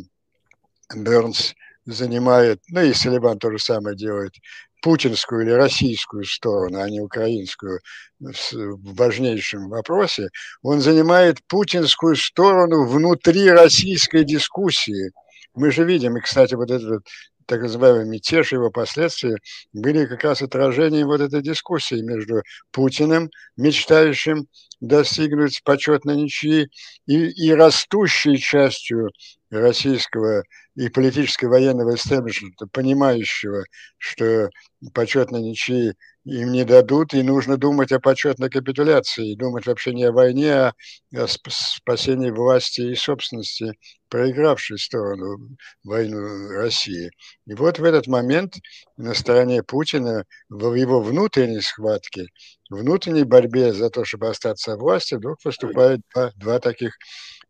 [0.94, 4.34] Бернс занимает, ну и Салибан то же самое делает,
[4.80, 7.80] путинскую или российскую сторону, а не украинскую
[8.18, 10.28] в важнейшем вопросе,
[10.62, 15.12] он занимает путинскую сторону внутри российской дискуссии.
[15.54, 17.04] Мы же видим, и, кстати, вот этот
[17.46, 19.36] так называемый мятеж, его последствия
[19.72, 24.46] были как раз отражением вот этой дискуссии между Путиным, мечтающим
[24.80, 26.68] достигнуть почетной ничьи,
[27.06, 29.10] и, и растущей частью
[29.50, 30.42] российского
[30.76, 33.64] и политического военного истеблишмента, понимающего,
[33.98, 34.48] что
[34.94, 40.04] почетной ничьи им не дадут, и нужно думать о почетной капитуляции, и думать вообще не
[40.04, 40.72] о войне, а
[41.14, 43.72] о спасении власти и собственности
[44.08, 47.10] проигравшей сторону войну России.
[47.50, 48.60] И вот в этот момент
[48.96, 52.28] на стороне Путина, в его внутренней схватке,
[52.70, 56.96] внутренней борьбе за то, чтобы остаться в власти, вдруг выступают два, два таких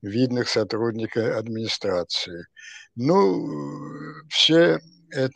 [0.00, 2.46] видных сотрудника администрации.
[2.96, 3.46] Ну,
[4.30, 5.34] все это,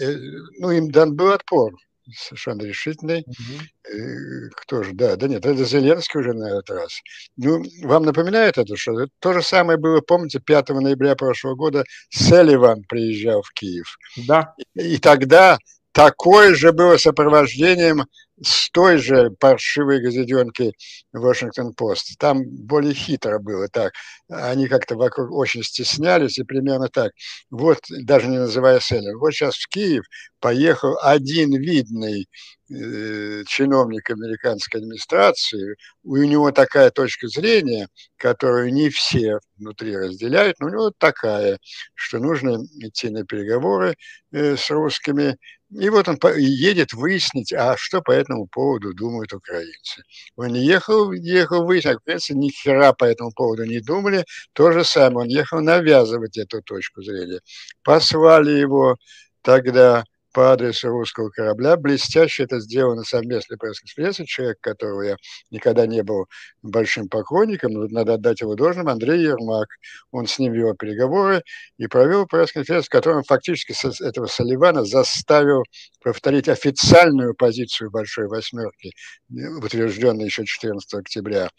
[0.00, 0.16] э,
[0.58, 1.74] ну, им дан был отпор
[2.14, 3.24] совершенно решительный.
[3.26, 4.50] Угу.
[4.56, 4.92] Кто же?
[4.92, 7.00] Да, да нет, это Зеленский уже на этот раз.
[7.36, 12.84] Ну, вам напоминает это, что то же самое было, помните, 5 ноября прошлого года Селиван
[12.84, 13.96] приезжал в Киев.
[14.26, 14.54] Да.
[14.74, 15.58] И, и тогда
[15.92, 18.04] такое же было сопровождением
[18.42, 20.72] с той же паршивой газетенки
[21.12, 22.18] Вашингтон-Пост.
[22.18, 23.92] Там более хитро было так.
[24.28, 27.12] Они как-то вокруг очень стеснялись и примерно так.
[27.50, 30.04] Вот, даже не называя Селлер, вот сейчас в Киев
[30.40, 32.28] поехал один видный
[32.70, 40.66] э, чиновник американской администрации, у него такая точка зрения, которую не все внутри разделяют, но
[40.66, 41.58] у него такая,
[41.94, 43.96] что нужно идти на переговоры
[44.32, 45.36] э, с русскими,
[45.70, 50.02] и вот он едет выяснить, а что по этому поводу думают украинцы.
[50.36, 54.24] Он ехал, ехал выяснить, а украинцы ни хера по этому поводу не думали.
[54.54, 57.40] То же самое, он ехал навязывать эту точку зрения.
[57.84, 58.96] Послали его
[59.42, 60.04] тогда
[60.38, 61.76] по адресу русского корабля.
[61.76, 64.24] Блестяще это сделано совместной пресс-конференции.
[64.24, 65.16] Человек, которого я
[65.50, 66.26] никогда не был
[66.62, 69.66] большим поклонником, но надо отдать его должным, Андрей Ермак.
[70.12, 71.42] Он с ним вел переговоры
[71.76, 73.74] и провел пресс-конференцию, в которой он фактически
[74.04, 75.64] этого Соливана заставил
[76.04, 78.92] повторить официальную позицию Большой Восьмерки,
[79.28, 81.50] утвержденную еще 14 октября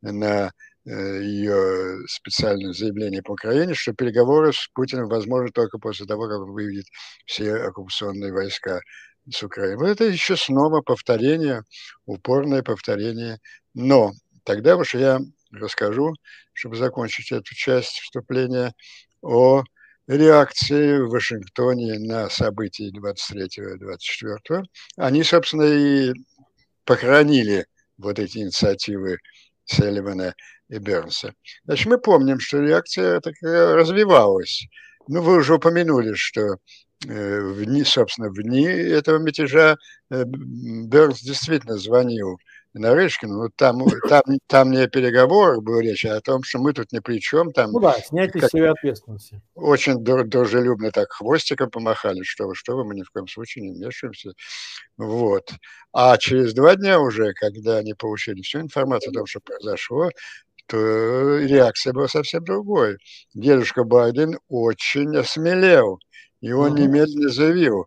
[0.00, 6.28] на Э, ее специальное заявление по Украине, что переговоры с Путиным возможны только после того,
[6.28, 6.86] как он выведет
[7.26, 8.80] все оккупационные войска
[9.30, 9.76] с Украины.
[9.76, 11.62] Вот это еще снова повторение,
[12.06, 13.38] упорное повторение.
[13.74, 14.12] Но
[14.44, 15.20] тогда уж я
[15.52, 16.14] расскажу,
[16.54, 18.72] чтобы закончить эту часть вступления,
[19.20, 19.64] о
[20.06, 24.64] реакции в Вашингтоне на события 23-24.
[24.96, 26.12] Они, собственно, и
[26.84, 27.66] похоронили
[27.98, 29.18] вот эти инициативы
[29.64, 30.34] Селивана
[30.68, 31.34] и Бернса.
[31.64, 34.66] Значит, мы помним, что реакция такая развивалась.
[35.06, 36.56] Ну, вы уже упомянули, что
[37.06, 39.76] э, в собственно, в дни этого мятежа
[40.10, 42.38] э, Бернс действительно звонил
[42.74, 43.38] Нарышкину.
[43.38, 43.78] Вот там,
[44.08, 47.20] там, там не о переговорах была речь, а о том, что мы тут ни при
[47.20, 47.52] чем.
[47.52, 49.40] Там, ну да, снятие как, себе ответственности.
[49.54, 53.76] Очень дружелюбно так хвостиком помахали, что вы, что вы, мы ни в коем случае не
[53.76, 54.32] вмешиваемся.
[54.96, 55.50] Вот.
[55.92, 60.10] А через два дня уже, когда они получили всю информацию о том, что произошло,
[60.76, 62.96] реакция была совсем другой.
[63.34, 65.98] Дедушка Байден очень осмелел,
[66.40, 66.80] и он mm-hmm.
[66.80, 67.86] немедленно заявил,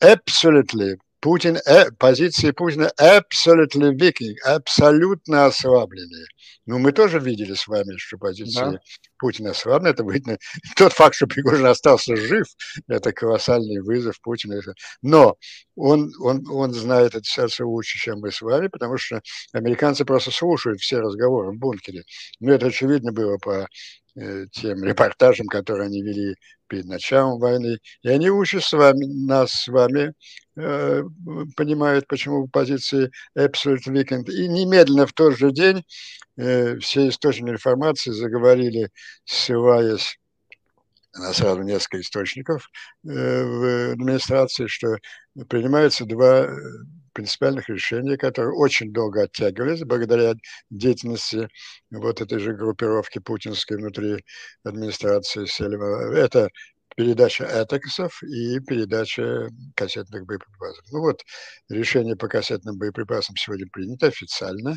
[0.00, 6.26] absolutely, Путин, э, позиции Путина абсолютно викинг, абсолютно ослабленные.
[6.66, 8.80] Ну, мы тоже видели с вами, что позиции да.
[9.18, 9.92] Путина ослаблены.
[9.92, 10.36] Это видно.
[10.76, 12.48] Тот факт, что Пригожин остался жив,
[12.88, 14.60] это колоссальный вызов Путина.
[15.00, 15.36] Но
[15.76, 19.20] он, он, он знает эту ситуацию лучше, чем мы с вами, потому что
[19.52, 22.02] американцы просто слушают все разговоры в бункере.
[22.40, 23.68] Ну, это очевидно было по
[24.16, 26.34] э, тем репортажам, которые они вели
[26.72, 27.78] перед началом войны.
[28.02, 30.14] И они учат с вами, нас с вами,
[30.56, 31.02] э,
[31.54, 34.30] понимают, почему в позиции Absolute Weekend.
[34.30, 35.84] И немедленно в тот же день
[36.38, 38.88] э, все источники информации заговорили,
[39.26, 40.18] ссылаясь
[41.14, 42.70] на сразу несколько источников
[43.04, 44.96] э, в администрации, что
[45.48, 46.56] принимаются два э,
[47.12, 50.34] принципиальных решения, которые очень долго оттягивались благодаря
[50.70, 51.48] деятельности
[51.90, 54.24] вот этой же группировки путинской внутри
[54.64, 56.14] администрации Селева.
[56.14, 56.48] Это
[56.96, 60.84] передача этаксов и передача кассетных боеприпасов.
[60.92, 61.22] Ну вот,
[61.68, 64.76] решение по кассетным боеприпасам сегодня принято официально.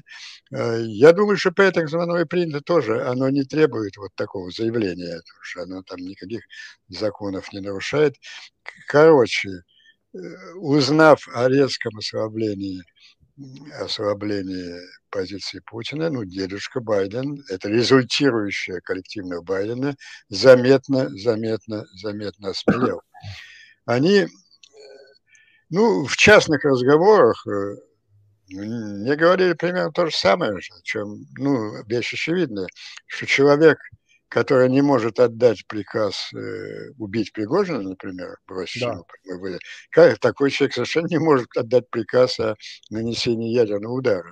[0.53, 3.05] Э, я думаю, что по этаксам оно и принято тоже.
[3.05, 6.41] Оно не требует вот такого заявления, что оно там никаких
[6.87, 8.15] законов не нарушает.
[8.87, 9.49] Короче,
[10.55, 12.83] узнав о резком ослаблении
[13.81, 19.95] ослаблении позиции Путина, ну, дедушка Байден, это результирующее коллективного Байдена,
[20.29, 23.01] заметно, заметно, заметно осмелел.
[23.85, 24.27] Они,
[25.69, 27.75] ну, в частных разговорах э,
[28.47, 32.67] мне говорили примерно то же самое, о чем, ну, вещь очевидная,
[33.07, 33.77] что человек–
[34.35, 38.91] которая не может отдать приказ э, убить Пригожина, например, бросить да.
[38.91, 39.05] ему,
[39.91, 42.55] как, такой человек совершенно не может отдать приказ о
[42.89, 44.29] нанесении ядерного удара.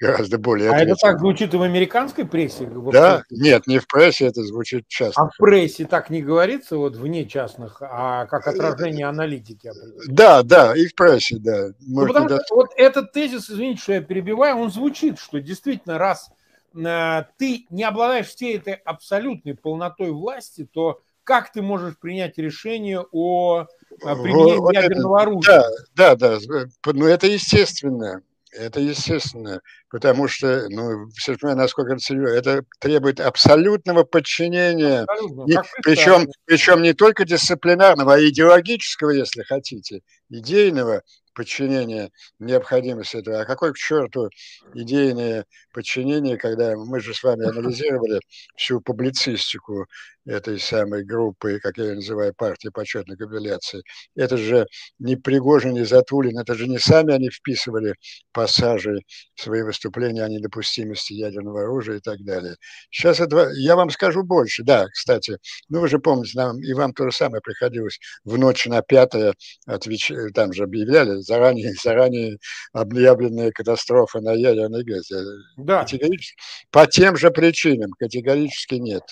[0.00, 2.66] Гораздо более А это так звучит и в американской прессе?
[2.90, 5.20] Да, нет, не в прессе, это звучит часто.
[5.20, 9.72] А в прессе так не говорится, вот вне частных, а как отражение аналитики?
[10.08, 11.68] Да, да, и в прессе, да.
[11.80, 12.38] Ну, потому да...
[12.46, 16.41] что вот этот тезис, извините, что я перебиваю, он звучит, что действительно раз Э,
[16.74, 23.66] ты не обладаешь всей этой абсолютной полнотой власти, то как ты можешь принять решение о
[24.00, 25.64] применении вот ядерного это, оружия?
[25.94, 26.64] Да, да, да.
[26.92, 28.22] Ну, это естественно.
[28.54, 35.50] Это естественно, потому что, ну, все понимаете, насколько это серьезно, это требует абсолютного подчинения, Абсолютно.
[35.50, 41.00] И, причем, причем не только дисциплинарного, а идеологического, если хотите, идейного
[41.34, 43.40] подчинения, необходимость этого.
[43.40, 44.28] А какой к черту
[44.74, 48.20] идейное подчинение, когда мы же с вами анализировали
[48.56, 49.86] всю публицистику
[50.24, 53.82] этой самой группы, как я ее называю, партии почетной капитуляции.
[54.14, 54.66] Это же
[54.98, 57.94] не Пригожин, не Затулин, это же не сами они вписывали
[58.32, 59.00] пассажи
[59.34, 62.56] в свои выступления о недопустимости ядерного оружия и так далее.
[62.90, 66.92] Сейчас это, я вам скажу больше, да, кстати, ну вы же помните, нам, и вам
[66.92, 69.34] то же самое приходилось в ночь на пятое,
[69.66, 70.12] отвеч...
[70.34, 72.38] там же объявляли, заранее, заранее
[72.72, 75.16] объявленная катастрофа на ядерной газе.
[75.56, 75.82] Да.
[75.82, 76.36] Категорически,
[76.70, 79.02] по тем же причинам категорически нет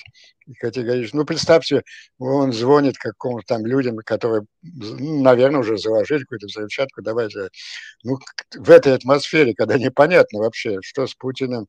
[0.59, 1.17] категорически.
[1.17, 1.83] Ну, представьте,
[2.19, 7.49] он звонит какому-то там людям, которые, ну, наверное, уже заложили какую-то взрывчатку, давайте.
[8.05, 8.19] Ну,
[8.57, 11.67] в этой атмосфере, когда непонятно вообще, что с Путиным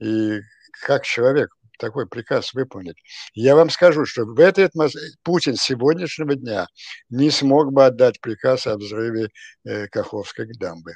[0.00, 0.40] и
[0.84, 1.50] как человек
[1.82, 2.96] такой приказ выполнит.
[3.34, 6.66] Я вам скажу, что в этой атмосфере Путин сегодняшнего дня
[7.10, 9.28] не смог бы отдать приказ о взрыве
[9.64, 10.92] э, Каховской дамбы.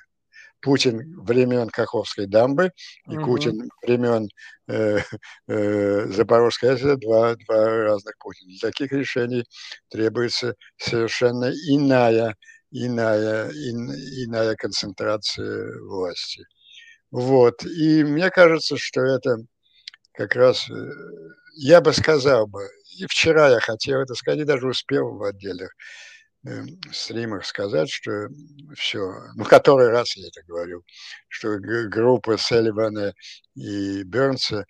[0.60, 2.70] Путин времен Каховской дамбы
[3.08, 3.26] и угу.
[3.26, 4.28] Путин времен
[4.68, 5.00] э,
[5.48, 8.50] э, Запорожской АЭС два, два разных Путина.
[8.50, 9.44] Для таких решений
[9.90, 12.36] требуется совершенно иная,
[12.70, 13.90] иная, ин,
[14.24, 16.44] иная концентрация власти.
[17.10, 17.64] Вот.
[17.64, 19.38] И мне кажется, что это
[20.16, 20.74] как раз, э,
[21.56, 22.62] я бы сказал бы,
[22.98, 25.70] и вчера я хотел это сказать, и даже успел в отдельных
[26.46, 28.28] Эм, стримах сказать, что
[28.76, 29.00] все,
[29.34, 30.84] ну, который раз я это говорю,
[31.28, 33.14] что группа Селливана
[33.56, 34.64] и Бернса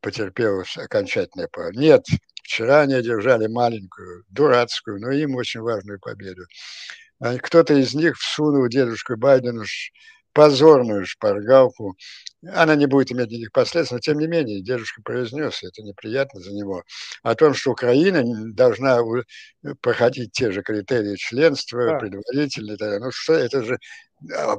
[0.00, 1.90] потерпела окончательное поражение.
[1.92, 2.06] Нет,
[2.42, 6.42] вчера они одержали маленькую, дурацкую, но им очень важную победу.
[7.20, 9.64] Кто-то из них всунул дедушку Байдену
[10.32, 11.96] позорную шпаргалку.
[12.54, 16.52] Она не будет иметь никаких последствий, но тем не менее дедушка произнес, это неприятно за
[16.52, 16.84] него,
[17.22, 18.22] о том, что Украина
[18.54, 19.00] должна
[19.80, 21.98] проходить те же критерии членства, да.
[21.98, 22.98] предварительные.
[22.98, 23.78] Ну что, это же
[24.34, 24.56] а,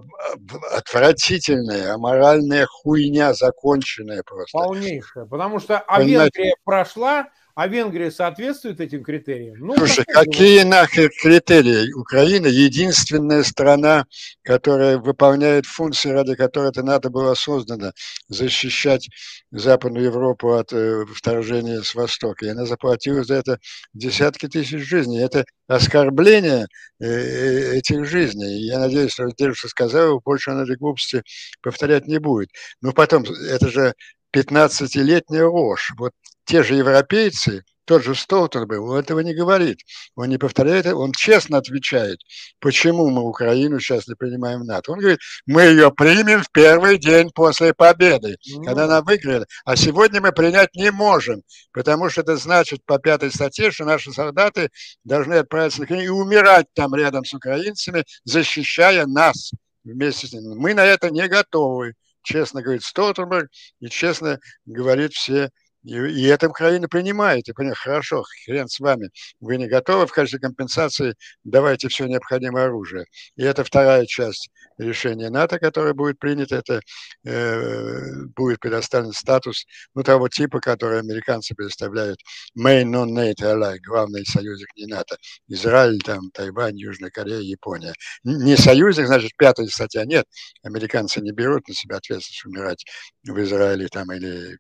[0.76, 4.58] отвратительная, аморальная хуйня, законченная просто.
[4.58, 9.58] Полнейшая, потому что а Венгрия прошла, а Венгрия соответствует этим критериям?
[9.60, 11.92] Ну, Слушай, какие нахер критерии?
[11.94, 14.06] Украина единственная страна,
[14.44, 17.92] которая выполняет функции, ради которой это надо было создано,
[18.28, 19.10] защищать
[19.52, 22.46] Западную Европу от э, вторжения с Востока.
[22.46, 23.60] И она заплатила за это
[23.94, 25.20] десятки тысяч жизней.
[25.20, 26.68] Это оскорбление
[27.00, 28.66] э, э этих жизней.
[28.66, 31.24] Я надеюсь, что дедушка сказал, больше он этой глупости
[31.62, 32.50] повторять не будет.
[32.82, 33.94] Но потом, это же
[34.34, 35.92] 15-летняя ложь.
[35.98, 36.14] Вот
[36.46, 39.80] те же европейцы, тот же Столтенберг, он этого не говорит,
[40.16, 42.20] он не повторяет, он честно отвечает,
[42.60, 44.94] почему мы Украину сейчас не принимаем в НАТО.
[44.94, 48.64] Он говорит, мы ее примем в первый день после победы, mm-hmm.
[48.64, 51.42] когда она выиграла, а сегодня мы принять не можем,
[51.74, 54.70] потому что это значит по пятой статье, что наши солдаты
[55.04, 59.52] должны отправиться на Украину и умирать там рядом с украинцами, защищая нас
[59.84, 60.56] вместе с ними.
[60.56, 65.50] Мы на это не готовы честно говорит Столтенберг и честно говорит все
[65.84, 67.48] и, и это Украина принимает.
[67.50, 69.10] И понимаете, хорошо, хрен с вами.
[69.40, 73.06] Вы не готовы в качестве компенсации, давайте все необходимое оружие.
[73.36, 76.56] И это вторая часть решения НАТО, которое будет принято.
[76.56, 76.82] Это
[77.26, 79.66] э, будет предоставлен статус
[79.96, 82.20] ну, того типа, который американцы предоставляют
[82.58, 85.18] main non-NATO ally, главный союзник не НАТО.
[85.48, 87.94] Израиль, там, Тайвань, Южная Корея, Япония.
[88.24, 90.06] Не союзник, значит, пятая статья.
[90.06, 90.26] Нет,
[90.64, 92.86] американцы не берут на себя ответственность умирать
[93.24, 94.58] в Израиле там или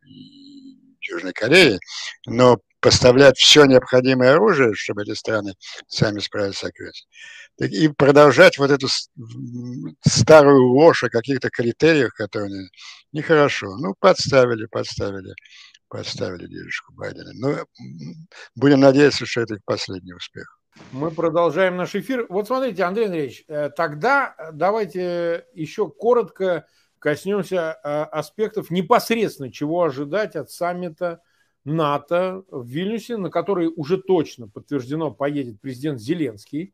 [1.01, 1.79] Южной Кореи,
[2.25, 5.53] но поставлять все необходимое оружие, чтобы эти страны
[5.87, 7.07] сами справились с агрессией.
[7.59, 8.87] И продолжать вот эту
[10.05, 12.69] старую ложь о каких-то критериях, которые
[13.11, 13.77] нехорошо.
[13.77, 15.33] Ну, подставили, подставили,
[15.87, 17.31] подставили дедушку Байдена.
[17.33, 17.65] Но
[18.55, 20.57] будем надеяться, что это их последний успех.
[20.91, 22.25] Мы продолжаем наш эфир.
[22.29, 26.65] Вот смотрите, Андрей Андреевич, э, тогда давайте еще коротко
[27.01, 31.21] коснемся а, аспектов непосредственно, чего ожидать от саммита
[31.65, 36.73] НАТО в Вильнюсе, на который уже точно подтверждено поедет президент Зеленский.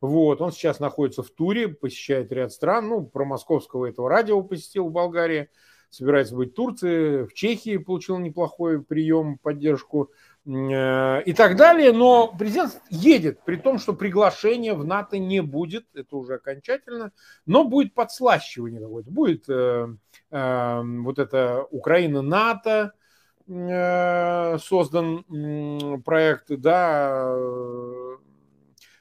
[0.00, 2.88] Вот, он сейчас находится в туре, посещает ряд стран.
[2.88, 5.50] Ну, про московского этого радио посетил в Болгарии,
[5.90, 10.10] собирается быть в Турции, в Чехии получил неплохой прием, поддержку
[10.46, 11.92] и так далее.
[11.92, 17.12] Но президент едет, при том, что приглашения в НАТО не будет, это уже окончательно,
[17.46, 19.10] но будет подслащивание какое-то.
[19.10, 19.88] Будет э,
[20.30, 22.92] э, вот это Украина-НАТО,
[23.48, 27.36] э, создан э, проект, да,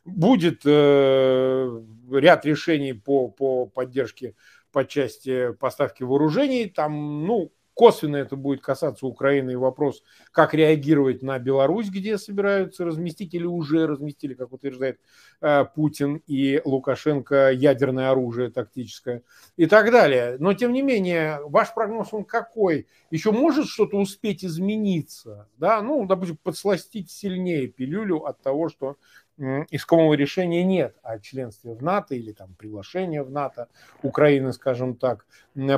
[0.04, 1.82] будет э,
[2.12, 4.36] ряд решений по, по поддержке
[4.72, 6.70] по части поставки вооружений.
[6.70, 10.02] Там, ну, Косвенно это будет касаться Украины и вопрос,
[10.32, 14.98] как реагировать на Беларусь, где собираются разместить или уже разместили, как утверждает
[15.42, 19.24] э, Путин и Лукашенко, ядерное оружие тактическое
[19.58, 20.38] и так далее.
[20.40, 22.88] Но тем не менее, ваш прогноз он какой?
[23.12, 25.50] Еще может что-то успеть измениться?
[25.58, 25.82] Да?
[25.82, 28.96] Ну, допустим, подсластить сильнее пилюлю от того, что
[29.38, 33.68] искомого решения нет о членстве в НАТО или там приглашения в НАТО
[34.02, 35.26] Украины, скажем так,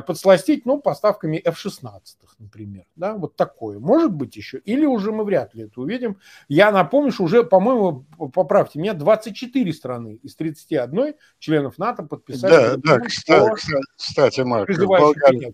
[0.05, 2.01] подсластить, ну, поставками F-16,
[2.39, 3.79] например, да, вот такое.
[3.79, 6.19] Может быть еще, или уже мы вряд ли это увидим.
[6.47, 12.77] Я напомню, что уже, по-моему, поправьте меня, 24 страны из 31 членов НАТО подписали.
[12.77, 15.53] Да, да, кстати, кстати, Марк, Болгария,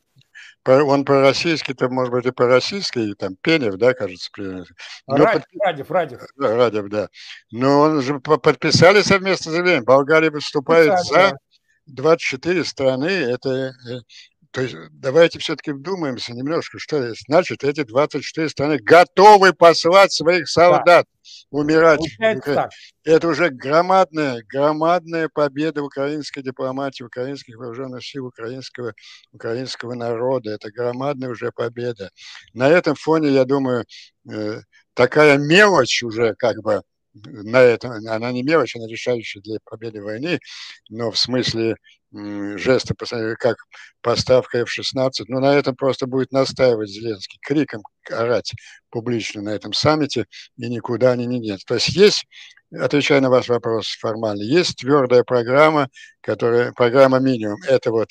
[0.65, 4.29] он по-российски-то, может быть, и по-российски, там, Пенев, да, кажется.
[4.37, 4.65] Но
[5.07, 5.61] Радев, под...
[5.61, 6.21] Радев, Радев.
[6.37, 7.09] Да, Радев, да.
[7.51, 9.81] Но он же подписали совместно заявление.
[9.81, 11.37] Болгария выступает Писали, за
[11.87, 13.07] 24 страны.
[13.07, 13.99] Это э,
[14.53, 17.63] то есть давайте все-таки вдумаемся немножко, что значит.
[17.63, 21.29] Эти 24 страны готовы послать своих солдат да.
[21.49, 21.99] умирать.
[23.03, 28.93] Это уже громадная, громадная победа украинской дипломатии, украинских вооруженных сил, украинского,
[29.31, 30.51] украинского народа.
[30.51, 32.11] Это громадная уже победа.
[32.53, 33.85] На этом фоне, я думаю,
[34.31, 34.59] э,
[34.93, 36.83] такая мелочь уже как бы
[37.13, 40.39] на это, она не мелочь, она решающая для победы войны,
[40.89, 41.75] но в смысле
[42.11, 42.93] жеста,
[43.39, 43.57] как
[44.01, 48.53] поставка F-16, но на этом просто будет настаивать Зеленский, криком орать
[48.89, 50.25] публично на этом саммите,
[50.57, 51.61] и никуда они не нет.
[51.65, 52.25] То есть есть,
[52.71, 55.89] отвечая на ваш вопрос формально, есть твердая программа,
[56.21, 58.09] которая, программа минимум, это вот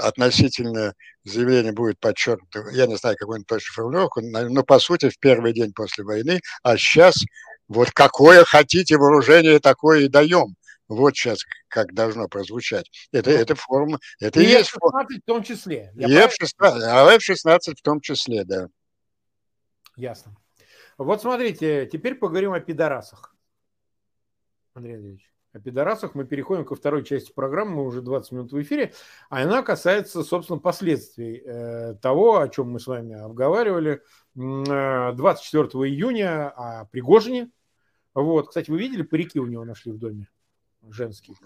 [0.00, 0.94] относительно
[1.24, 5.72] заявление будет подчеркнуто, я не знаю, какую-нибудь точную формулировку, но по сути в первый день
[5.72, 7.16] после войны, а сейчас
[7.68, 10.56] вот какое хотите вооружение, такое и даем.
[10.88, 12.90] Вот сейчас как должно прозвучать.
[13.12, 15.06] Это, ну, это форма, это и, и есть форма.
[15.06, 15.92] в том числе.
[15.96, 18.66] И F-16, а F-16 в том числе, да.
[19.94, 20.34] Ясно.
[20.98, 23.36] Вот смотрите, теперь поговорим о пидорасах.
[24.74, 25.32] Андрей Андреевич.
[25.52, 28.92] О пидорасах мы переходим ко второй части программы, мы уже 20 минут в эфире,
[29.30, 34.00] а она касается, собственно, последствий э, того, о чем мы с вами обговаривали
[34.36, 37.50] э, 24 июня о Пригожине.
[38.14, 40.28] Вот, кстати, вы видели, парики у него нашли в доме?
[40.88, 41.36] Женский,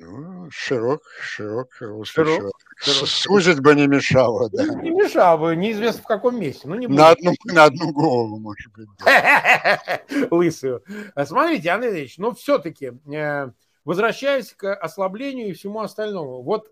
[0.00, 2.52] Ну, широк, широк, широк, широк.
[2.80, 4.66] Сузить бы не мешало, да.
[4.66, 6.68] Не, мешало бы, неизвестно в каком месте.
[6.68, 8.88] Ну, не на, одну, на одну голову, может быть.
[10.30, 10.82] Лысую.
[11.24, 13.50] Смотрите, Андрей Ильич, но ну, все-таки, э,
[13.84, 16.68] возвращаясь к ослаблению и всему остальному, вот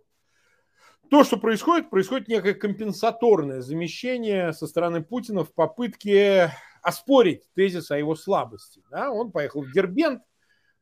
[1.10, 6.52] то, что происходит, происходит некое компенсаторное замещение со стороны Путина в попытке
[6.82, 8.82] оспорить тезис о его слабости.
[8.90, 9.10] Да?
[9.10, 10.22] Он поехал в Дербент,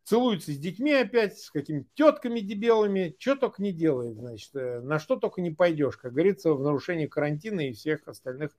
[0.08, 4.98] целуется с детьми опять, с какими-то тетками дебелыми, что только не делает, значит, э, на
[4.98, 8.52] что только не пойдешь, как говорится, в нарушении карантина и всех остальных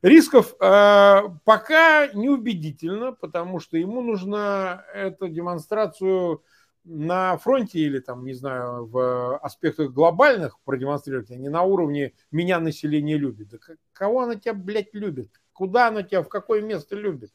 [0.00, 0.54] рисков.
[0.60, 6.44] Э, пока неубедительно, потому что ему нужно эту демонстрацию
[6.84, 12.60] на фронте или там, не знаю, в аспектах глобальных продемонстрировать, а не на уровне «меня
[12.60, 13.48] население любит».
[13.48, 13.58] Да
[13.92, 15.30] кого она тебя, блядь, любит?
[15.52, 17.32] Куда она тебя, в какое место любит?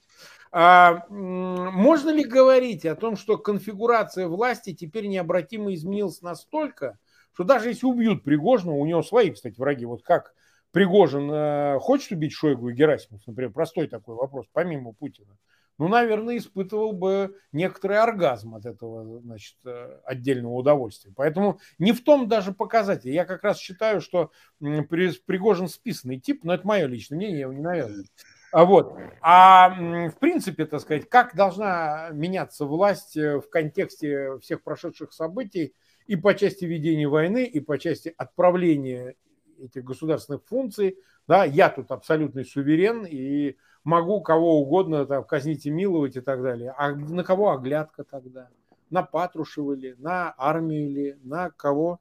[0.51, 6.97] А, можно ли говорить о том, что конфигурация власти теперь необратимо изменилась настолько,
[7.33, 10.33] что даже если убьют Пригожина, у него свои, кстати, враги, вот как
[10.71, 15.37] Пригожин э, хочет убить Шойгу и Герасимов, например, простой такой вопрос, помимо Путина,
[15.77, 21.13] ну, наверное, испытывал бы некоторый оргазм от этого, значит, э, отдельного удовольствия.
[21.15, 23.11] Поэтому не в том даже показатель.
[23.11, 27.53] Я как раз считаю, что Пригожин списанный тип, но это мое личное мнение, я его
[27.53, 28.05] не.
[28.51, 28.97] А вот.
[29.21, 35.73] А в принципе, так сказать, как должна меняться власть э, в контексте всех прошедших событий
[36.05, 39.15] и по части ведения войны, и по части отправления
[39.59, 40.97] этих государственных функций.
[41.27, 46.41] Да, я тут абсолютный суверен и могу кого угодно там, казнить и миловать и так
[46.41, 46.73] далее.
[46.77, 48.49] А на кого оглядка тогда?
[48.89, 51.99] На Патрушева ли, на армию ли, на кого?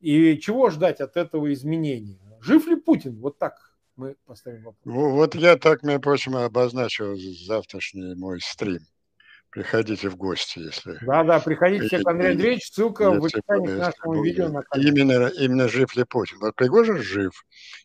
[0.00, 2.18] И чего ждать от этого изменения?
[2.40, 3.20] Жив ли Путин?
[3.20, 4.82] Вот так мы поставим вопрос.
[4.84, 8.80] Вот я так, между прочим, обозначил завтрашний мой стрим.
[9.50, 10.96] Приходите в гости, если...
[11.02, 14.88] Да-да, приходите все к Андрею Андреевичу, ссылка в описании к нашему видео на канале.
[14.88, 16.38] Именно, именно жив ли Путин.
[16.40, 17.32] Вот Пригожин жив,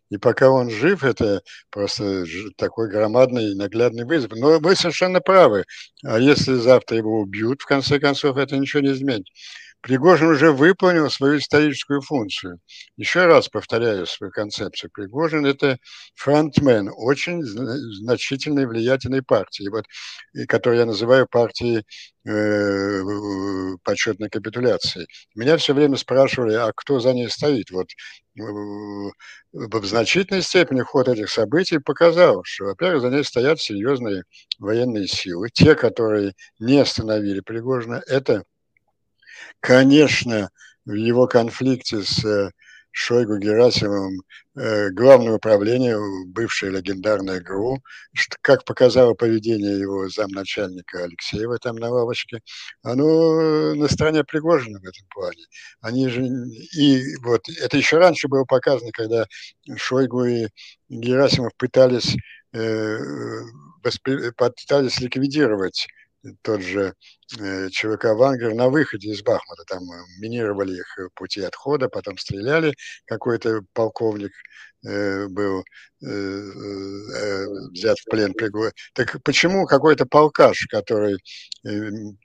[0.09, 2.23] и пока он жив, это просто
[2.55, 4.31] такой громадный наглядный вызов.
[4.33, 5.65] Но вы совершенно правы.
[6.05, 9.27] А если завтра его убьют, в конце концов, это ничего не изменит.
[9.87, 12.59] Пригожин уже выполнил свою историческую функцию.
[12.97, 14.91] Еще раз повторяю свою концепцию.
[14.93, 15.77] Пригожин– это
[16.13, 19.85] фронтмен очень значительной влиятельной партии, вот,
[20.49, 21.85] которую я называю партией
[22.27, 25.07] э, почетной капитуляции.
[25.35, 27.71] Меня все время спрашивали, а кто за ней стоит?
[27.71, 27.87] Вот
[28.35, 34.23] в значительной степени ход этих событий показал, что, во-первых, за ней стоят серьезные
[34.59, 35.47] военные силы.
[35.49, 38.43] Те, которые не остановили Пригожина, это
[39.59, 40.49] Конечно,
[40.85, 42.51] в его конфликте с э,
[42.91, 44.21] Шойгу Герасимовым
[44.55, 47.83] э, главное управление, бывшее легендарное ГРУ,
[48.41, 52.39] как показало поведение его замначальника Алексеева там на лавочке,
[52.81, 55.43] оно на стороне Пригожина в этом плане.
[55.81, 59.27] Они же, и вот это еще раньше было показано, когда
[59.75, 60.47] Шойгу и
[60.89, 62.15] Герасимов пытались,
[62.53, 62.97] э,
[64.35, 65.87] пытались ликвидировать
[66.41, 66.93] тот же
[67.39, 69.63] э, ЧВК «Вангер» на выходе из Бахмута.
[69.65, 72.73] Там э, минировали их э, пути отхода, потом стреляли.
[73.05, 74.31] Какой-то полковник
[74.83, 75.65] был
[75.99, 78.33] взят в плен.
[78.93, 81.17] Так почему какой-то полкаш, который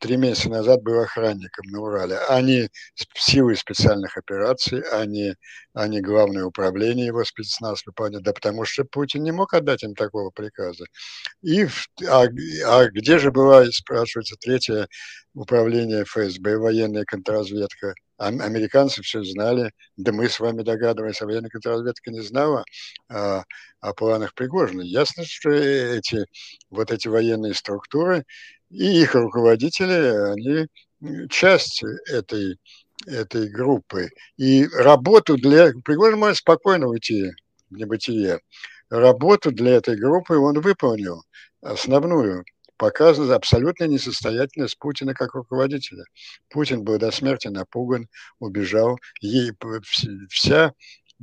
[0.01, 2.68] три месяца назад был охранником на Урале, а не
[3.14, 5.37] силы специальных операций, а не,
[5.73, 7.83] а не главное управление его спецназ?
[7.87, 10.85] Да потому что Путин не мог отдать им такого приказа.
[11.43, 11.66] И,
[12.09, 12.25] а,
[12.66, 14.87] а где же была, спрашивается, третье
[15.35, 17.95] управление ФСБ, военная контрразведка?
[18.18, 22.64] американцы все знали, да мы с вами догадывались, а военная контрразведка не знала
[23.09, 23.43] о,
[23.80, 24.82] о планах Пригожина.
[24.82, 26.26] Ясно, что эти,
[26.70, 28.24] вот эти военные структуры
[28.70, 32.58] и их руководители, они часть этой,
[33.06, 34.08] этой группы.
[34.36, 35.72] И работу для...
[35.84, 37.32] Пригожин может спокойно уйти
[37.70, 38.40] в небытие.
[38.88, 41.22] Работу для этой группы он выполнил,
[41.60, 42.44] основную
[42.82, 46.02] показывает абсолютная несостоятельность Путина как руководителя.
[46.50, 48.08] Путин был до смерти напуган,
[48.40, 48.98] убежал.
[49.20, 49.52] Ей
[50.28, 50.72] вся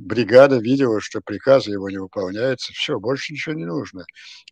[0.00, 2.72] бригада видела, что приказы его не выполняются.
[2.72, 4.04] Все, больше ничего не нужно.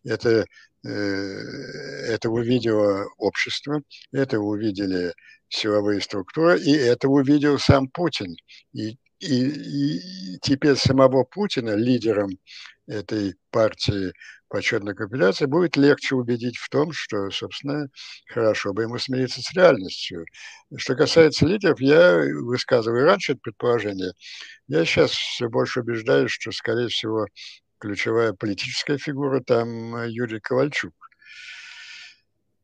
[0.03, 0.45] Это,
[0.85, 3.81] э, это увидело общество,
[4.11, 5.13] это увидели
[5.49, 8.35] силовые структуры, и это увидел сам Путин.
[8.73, 12.29] И, и, и теперь самого Путина лидером
[12.87, 14.13] этой партии
[14.49, 17.87] почетной капитуляции, будет легче убедить в том, что, собственно,
[18.27, 20.25] хорошо бы ему смириться с реальностью.
[20.75, 24.13] Что касается лидеров, я высказываю раньше это предположение.
[24.67, 27.27] Я сейчас все больше убеждаюсь, что, скорее всего,
[27.79, 30.93] ключевая политическая фигура там Юрий Ковальчук.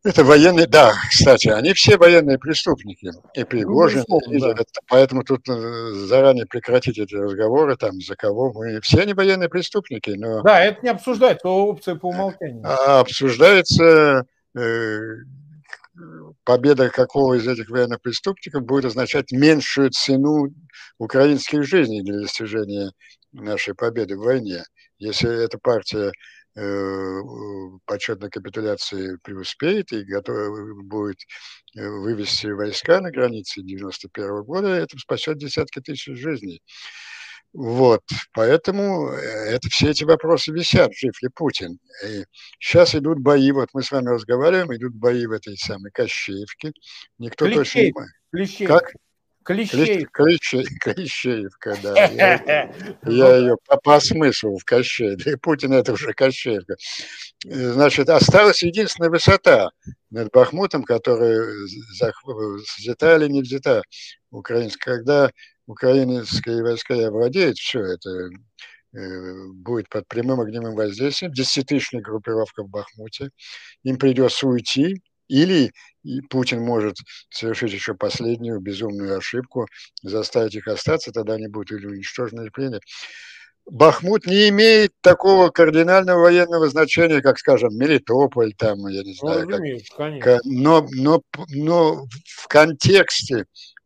[0.06, 3.12] Это военные, да, кстати, они все военные преступники.
[3.34, 4.54] И Пригожин, ну, и, да.
[4.88, 8.80] поэтому тут э, заранее прекратить эти разговоры, там, за кого мы...
[8.82, 10.44] Все они военные преступники, но...
[10.44, 12.62] Да, это не обсуждается, то опция по умолчанию.
[12.64, 14.26] А обсуждается
[14.56, 15.00] э,
[16.44, 20.54] победа какого из этих военных преступников будет означать меньшую цену
[21.00, 22.92] украинских жизней для достижения
[23.32, 24.66] нашей победы в войне.
[25.00, 26.12] Если эта партия
[27.86, 31.18] почетной капитуляции преуспеет и готов будет
[31.76, 36.62] э, вывести войска на границе 91 года, это спасет десятки тысяч жизней.
[37.54, 38.02] Вот,
[38.34, 41.80] поэтому э, это, все эти вопросы висят, жив ли Путин.
[42.06, 42.26] И
[42.60, 46.74] сейчас идут бои, вот мы с вами разговариваем, идут бои в этой самой Кощеевке.
[47.18, 48.12] Никто Клещей, точно не знает.
[48.32, 48.80] Клещеевка.
[48.80, 48.92] Как?
[49.46, 50.24] Клещеевка.
[50.24, 52.08] Клещей, Клещеевка, да.
[52.08, 52.74] Я,
[53.06, 53.58] я ее
[54.00, 55.16] смыслу в Кощей.
[55.16, 56.76] Да и Путин это уже Кощеевка.
[57.44, 59.70] Значит, осталась единственная высота
[60.10, 61.48] над Бахмутом, которая
[62.78, 63.84] взята или не взята
[64.32, 64.98] украинская.
[64.98, 65.32] Когда
[65.68, 68.30] украинские войска овладеют все это,
[68.94, 73.30] э, будет под прямым огневым воздействием, десятитысячная группировка в Бахмуте,
[73.84, 75.72] им придется уйти, или
[76.30, 76.96] Путин может
[77.30, 79.68] совершить еще последнюю безумную ошибку,
[80.02, 82.80] заставить их остаться, тогда они будут или уничтожены, или плены.
[83.66, 90.20] Бахмут не имеет такого кардинального военного значения, как, скажем, Мелитополь, там, я не знаю, ну,
[90.20, 93.46] как, но, но, но в контексте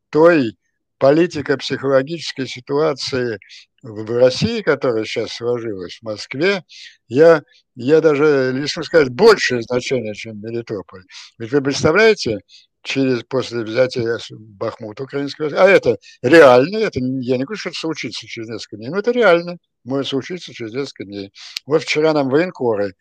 [0.10, 0.58] той
[0.98, 3.40] политико-психологической ситуации
[3.82, 6.64] в России, которая сейчас сложилась в Москве,
[7.08, 7.44] я,
[7.76, 11.04] я даже, если сказать, большее значение, чем Мелитополь.
[11.38, 12.40] Ведь вы представляете,
[12.84, 18.26] через, после взятия Бахмута украинского, а это реально, это, я не говорю, что это случится
[18.28, 21.32] через несколько дней, но это реально, может случиться через несколько дней.
[21.66, 22.94] Вот вчера нам военкоры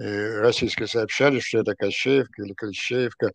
[0.00, 3.32] э, российские сообщали, что это Кощеевка или Клещеевка,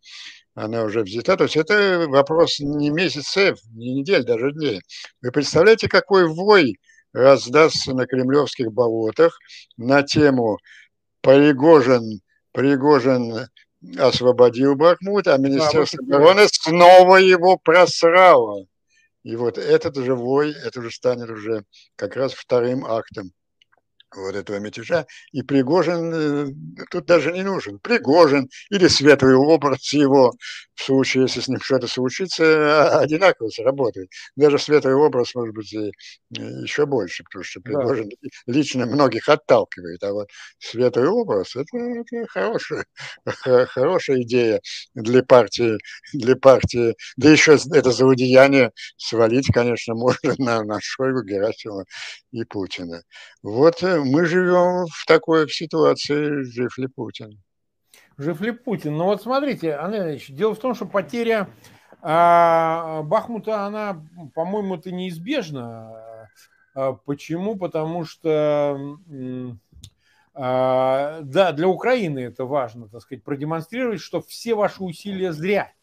[0.56, 1.38] она уже взята.
[1.38, 4.82] То есть это вопрос не месяцев, не недель, даже дней.
[5.22, 6.78] Вы представляете, какой вой
[7.18, 9.40] раздастся на кремлевских болотах
[9.76, 10.60] на тему
[11.22, 13.48] Пригожин, Пригожин
[13.98, 18.66] освободил Бахмут, а Министерство обороны снова его просрало.
[19.24, 21.66] И вот этот же вой, это уже станет уже
[21.96, 23.32] как раз вторым актом
[24.18, 25.06] вот этого мятежа.
[25.32, 26.48] И Пригожин э,
[26.92, 27.80] тут даже не нужен.
[27.80, 30.34] Пригожин или светлый образ его,
[30.74, 34.10] в случае, если с ним что-то случится, а, одинаково сработает.
[34.36, 35.92] Даже светлый образ, может быть, и
[36.32, 38.30] еще больше, потому что Пригожин да.
[38.54, 40.04] лично многих отталкивает.
[40.04, 42.86] А вот светлый образ это, это хорошая,
[43.26, 44.62] хорошая идея
[44.94, 45.78] для партии,
[46.14, 46.96] для партии.
[47.18, 51.86] Да еще это злодеяние свалить, конечно, можно на, на Шойгу, Герасимова
[52.32, 53.04] и Путина.
[53.42, 57.42] Вот э, мы живем в такой ситуации, жив ли Путин.
[58.18, 58.98] Жив ли Путин?
[58.98, 61.50] Ну вот смотрите, Андрей Ильич, дело в том, что потеря
[62.02, 64.04] а, Бахмута, она,
[64.34, 66.30] по-моему, это неизбежно.
[66.74, 67.56] А, почему?
[67.56, 68.98] Потому что
[70.34, 75.74] а, да, для Украины это важно, так сказать, продемонстрировать, что все ваши усилия зря.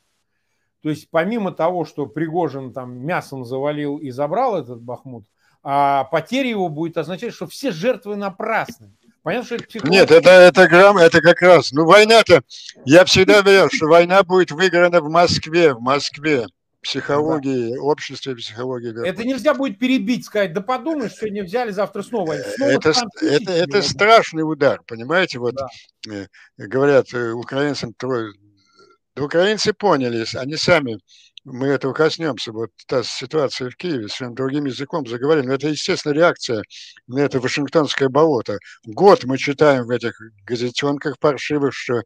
[0.81, 5.27] То есть помимо того, что Пригожин там мясом завалил и забрал этот Бахмут,
[5.65, 8.93] а потеря его будет означать, что все жертвы напрасны.
[9.23, 10.01] Понятно, что это психология.
[10.01, 11.73] Нет, это, это, грамм, это как раз.
[11.73, 12.43] Ну, война-то,
[12.85, 16.47] я всегда верил, что война будет выиграна в Москве, в Москве.
[16.83, 17.81] Психологии, да.
[17.81, 19.09] обществе психологии.
[19.09, 22.35] Это нельзя будет перебить, сказать, да подумаешь, сегодня взяли, завтра снова.
[22.35, 22.93] снова это,
[23.23, 25.39] это, это страшный удар, понимаете?
[25.39, 25.69] Вот да.
[26.07, 26.27] Э,
[26.59, 30.99] говорят э, украинцам, да украинцы поняли, они сами
[31.45, 36.13] мы этого коснемся, вот та ситуация в Киеве, своим другим языком заговорим, но это, естественно,
[36.13, 36.63] реакция
[37.07, 38.59] на это Вашингтонское болото.
[38.87, 40.15] Год мы читаем в этих
[40.47, 42.03] газетенках паршивых, что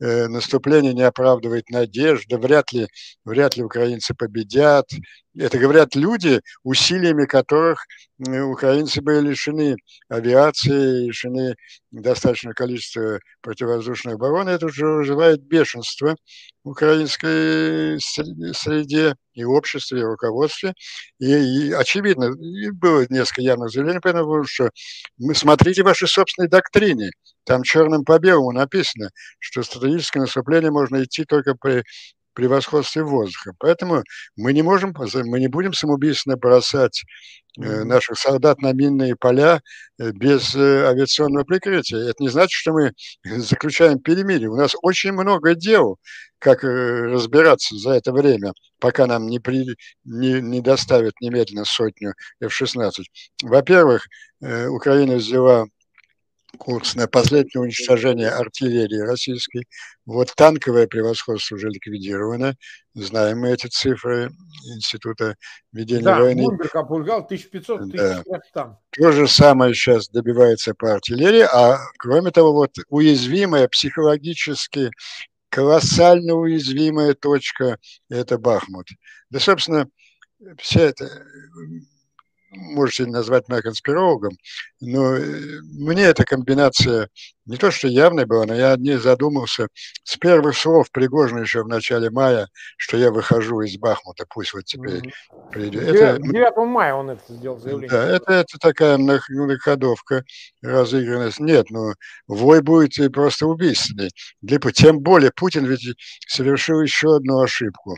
[0.00, 2.86] э, наступление не оправдывает надежды, вряд ли,
[3.24, 4.90] вряд ли украинцы победят,
[5.36, 7.86] это говорят люди, усилиями которых
[8.18, 9.76] украинцы были лишены
[10.08, 11.56] авиации, лишены
[11.90, 14.50] достаточного количества противовоздушной обороны.
[14.50, 16.16] Это уже вызывает бешенство
[16.64, 20.74] в украинской среде и обществе, и руководстве.
[21.18, 24.70] И, и очевидно, и было несколько явных заявлений, поэтому что
[25.18, 27.10] мы смотрите ваши собственные доктрины.
[27.44, 29.10] Там черным по белому написано,
[29.40, 31.82] что стратегическое наступление можно идти только при
[32.34, 33.52] превосходстве воздуха.
[33.58, 34.02] Поэтому
[34.36, 37.02] мы не можем, мы не будем самоубийственно бросать
[37.58, 39.60] э, наших солдат на минные поля
[39.98, 41.98] э, без э, авиационного прикрытия.
[41.98, 42.92] Это не значит, что мы
[43.24, 44.50] заключаем перемирие.
[44.50, 45.98] У нас очень много дел,
[46.38, 52.90] как разбираться за это время, пока нам не, при, не, не доставят немедленно сотню F-16.
[53.44, 54.06] Во-первых,
[54.40, 55.66] Украина взяла
[56.58, 59.66] курс на последнее уничтожение артиллерии российской.
[60.04, 62.56] Вот танковое превосходство уже ликвидировано.
[62.94, 64.30] Знаем мы эти цифры
[64.74, 65.36] Института
[65.72, 66.42] ведения да, войны.
[66.42, 68.22] Бунберг опульгал 1500 да.
[68.52, 68.78] там.
[68.90, 74.90] То же самое сейчас добивается по артиллерии, а кроме того, вот уязвимая психологически
[75.48, 77.78] колоссально уязвимая точка–
[78.08, 78.88] это Бахмут.
[79.30, 79.88] Да, собственно,
[80.58, 81.24] вся эта
[82.52, 84.32] можете назвать меня конспирологом,
[84.80, 87.08] но э, мне эта комбинация
[87.46, 89.68] не то что явной была, но я не задумался
[90.04, 94.64] с первых слов Пригожина еще в начале мая, что я выхожу из Бахмута, пусть вот
[94.64, 95.50] теперь mm-hmm.
[95.50, 95.82] придет.
[95.82, 97.90] 9, это, 9 мая он это сделал заявление.
[97.90, 100.24] Да, это, это такая многоходовка
[100.62, 101.40] разыгранность.
[101.40, 101.94] Нет, ну,
[102.28, 104.10] вой будет просто убийственный.
[104.74, 105.96] Тем более Путин ведь
[106.28, 107.96] совершил еще одну ошибку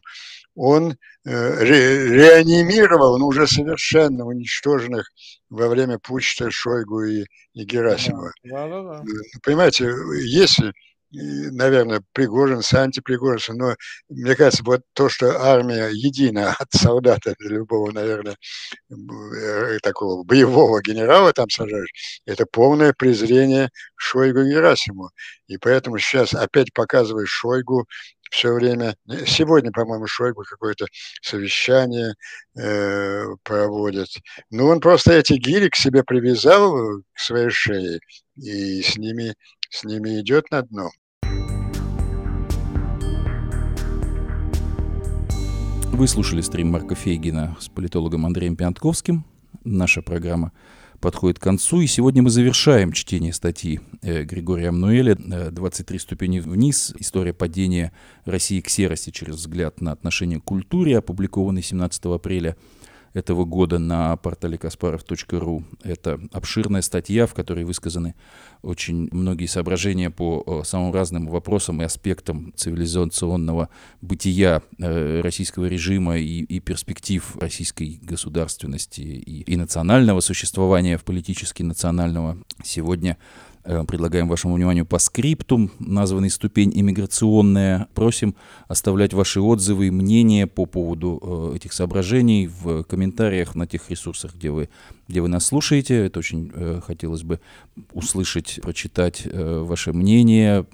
[0.55, 5.11] он э, ре, реанимировал ну, уже совершенно уничтоженных
[5.51, 7.25] во время путча Шойгу и,
[7.55, 8.33] и Герасимова.
[8.45, 9.03] Да, да, да.
[9.43, 9.93] Понимаете,
[10.25, 10.73] если
[11.15, 13.77] наверное, Пригожин, с антипригожин, но
[14.09, 18.37] мне кажется, вот то, что армия едина от солдата до любого, наверное,
[18.91, 25.11] э, такого боевого генерала там сажаешь, это полное презрение Шойгу и Герасиму.
[25.47, 27.87] И поэтому сейчас опять показывает Шойгу
[28.35, 28.97] все время.
[29.27, 30.87] Сегодня, по-моему, Шойгу какое-то
[31.23, 32.15] совещание
[32.59, 34.09] э, проводит.
[34.51, 38.01] Ну, он просто эти гири к себе привязал к своей шее
[38.35, 39.35] и с ними,
[39.71, 40.91] с ними идет на дно.
[45.93, 49.25] Вы слушали стрим Марка Фейгина с политологом Андреем Пиантковским.
[49.63, 50.51] Наша программа
[51.05, 56.95] подходит к концу, и сегодня мы завершаем чтение статьи э, Григория Амнуэля «23 ступени вниз.
[56.99, 57.93] История падения
[58.25, 62.57] России к серости через взгляд на отношение к культуре», опубликованный 17 апреля
[63.15, 65.65] этого года на портале kasparov.ru.
[65.85, 68.15] Это обширная статья, в которой высказаны
[68.63, 73.69] очень многие соображения по э, самым разным вопросам и аспектам цивилизационного
[74.01, 81.63] бытия э, российского режима и, и перспектив российской государственности и, и национального существования в политически
[81.63, 82.37] национального.
[82.65, 83.17] Сегодня
[83.65, 87.89] предлагаем вашему вниманию по скриптум, названный ступень иммиграционная.
[87.95, 88.35] Просим
[88.69, 94.35] оставлять ваши отзывы и мнения по поводу э, этих соображений в комментариях на тех ресурсах,
[94.35, 94.69] где вы,
[95.09, 96.07] где вы нас слушаете.
[96.07, 97.41] Это очень э, хотелось бы
[97.93, 100.67] услышать, прочитать ваше мнение,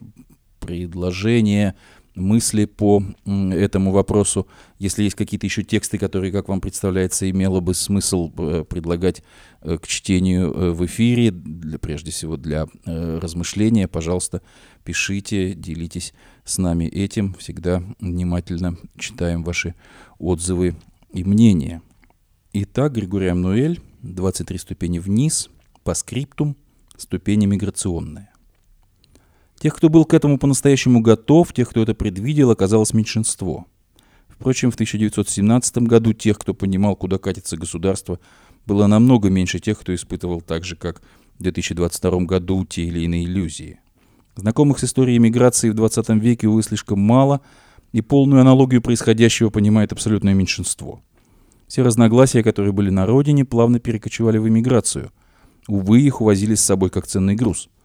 [0.59, 1.75] предложения,
[2.15, 4.47] мысли по этому вопросу.
[4.79, 9.23] Если есть какие-то еще тексты, которые, как вам представляется, имело бы смысл э, предлагать
[9.63, 14.43] э, к чтению э, в эфире, для, прежде всего для размышления, пожалуйста,
[14.85, 17.35] пишите, делитесь с нами этим.
[17.35, 19.75] Всегда внимательно читаем ваши
[20.19, 20.77] отзывы
[21.13, 21.83] и мнения.
[22.53, 25.51] Итак, Григорий Амнуэль, 23 ступени вниз,
[25.85, 26.57] по скриптум,
[26.97, 28.31] ступени миграционная.
[29.61, 33.67] Тех, кто был к этому по-настоящему готов, тех, кто это предвидел, оказалось меньшинство.
[34.27, 38.19] Впрочем, в 1917 году тех, кто понимал, куда катится государство,
[38.65, 41.03] было намного меньше тех, кто испытывал так же, как
[41.39, 43.81] в 2022 году, те или иные иллюзии.
[44.35, 47.43] Знакомых с историей миграции в 20 веке, увы, слишком мало,
[47.93, 51.03] и полную аналогию происходящего понимает абсолютное меньшинство.
[51.67, 55.13] Все разногласия, которые были на родине, плавно перекочевали в эмиграцию.
[55.69, 57.69] Увы, их увозили с собой как ценный груз–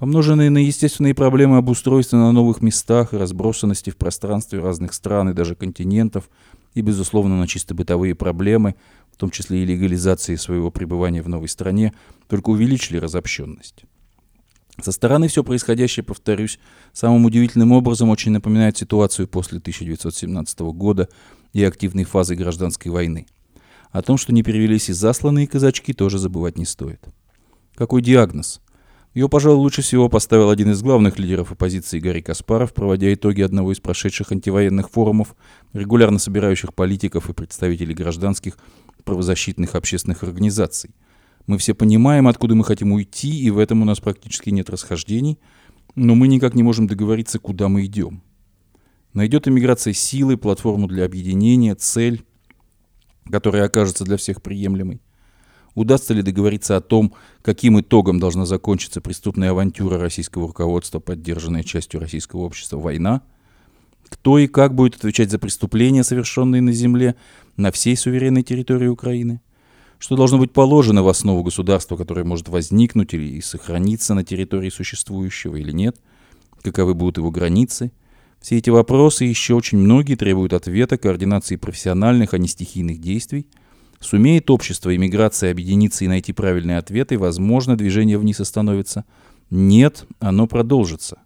[0.00, 5.54] Помноженные на естественные проблемы обустройства на новых местах, разбросанности в пространстве разных стран и даже
[5.54, 6.30] континентов,
[6.72, 8.76] и, безусловно, на чисто бытовые проблемы,
[9.12, 11.92] в том числе и легализации своего пребывания в новой стране,
[12.28, 13.84] только увеличили разобщенность.
[14.80, 16.58] Со стороны все происходящее, повторюсь,
[16.94, 21.10] самым удивительным образом очень напоминает ситуацию после 1917 года
[21.52, 23.26] и активной фазы гражданской войны.
[23.90, 27.04] О том, что не перевелись и засланные казачки, тоже забывать не стоит.
[27.74, 28.62] Какой диагноз?
[29.12, 33.72] Ее, пожалуй, лучше всего поставил один из главных лидеров оппозиции Гарри Каспаров, проводя итоги одного
[33.72, 35.34] из прошедших антивоенных форумов,
[35.72, 38.56] регулярно собирающих политиков и представителей гражданских
[39.02, 40.94] правозащитных общественных организаций.
[41.48, 45.40] Мы все понимаем, откуда мы хотим уйти, и в этом у нас практически нет расхождений,
[45.96, 48.22] но мы никак не можем договориться, куда мы идем.
[49.12, 52.24] Найдет иммиграция силы, платформу для объединения, цель,
[53.28, 55.00] которая окажется для всех приемлемой.
[55.74, 62.00] Удастся ли договориться о том, каким итогом должна закончиться преступная авантюра российского руководства, поддержанная частью
[62.00, 63.22] российского общества война?
[64.08, 67.14] Кто и как будет отвечать за преступления, совершенные на земле,
[67.56, 69.40] на всей суверенной территории Украины?
[69.98, 75.56] Что должно быть положено в основу государства, которое может возникнуть или сохраниться на территории существующего
[75.56, 75.96] или нет?
[76.62, 77.92] Каковы будут его границы?
[78.40, 83.46] Все эти вопросы и еще очень многие требуют ответа, координации профессиональных, а не стихийных действий–
[84.00, 89.04] Сумеет общество иммиграции объединиться и найти правильные ответы, возможно, движение вниз остановится.
[89.50, 91.18] Нет, оно продолжится.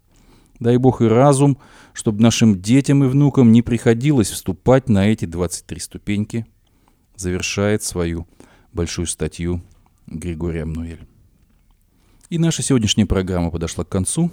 [0.59, 1.59] Дай Бог и разум,
[1.93, 6.47] чтобы нашим детям и внукам не приходилось вступать на эти 23 ступеньки,
[7.15, 8.27] завершает свою
[8.73, 9.63] большую статью
[10.09, 11.07] Григорий Амнуэль.
[12.29, 14.33] И наша сегодняшняя программа подошла к концу.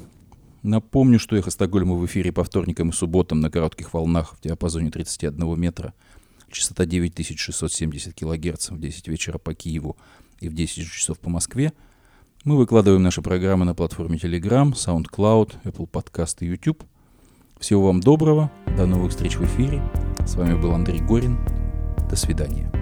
[0.64, 4.90] Напомню, что «Эхо Стокгольма» в эфире по вторникам и субботам на коротких волнах в диапазоне
[4.90, 5.94] 31 метра–
[6.52, 9.98] частота 9670 кГц в 10 вечера по Киеву
[10.40, 11.74] и в 10 часов по Москве.
[12.44, 16.84] Мы выкладываем наши программы на платформе Telegram, SoundCloud, Apple Podcast и YouTube.
[17.60, 19.84] Всего вам доброго, до новых встреч в эфире.
[20.26, 21.38] С вами был Андрей Горин.
[22.10, 22.81] До свидания.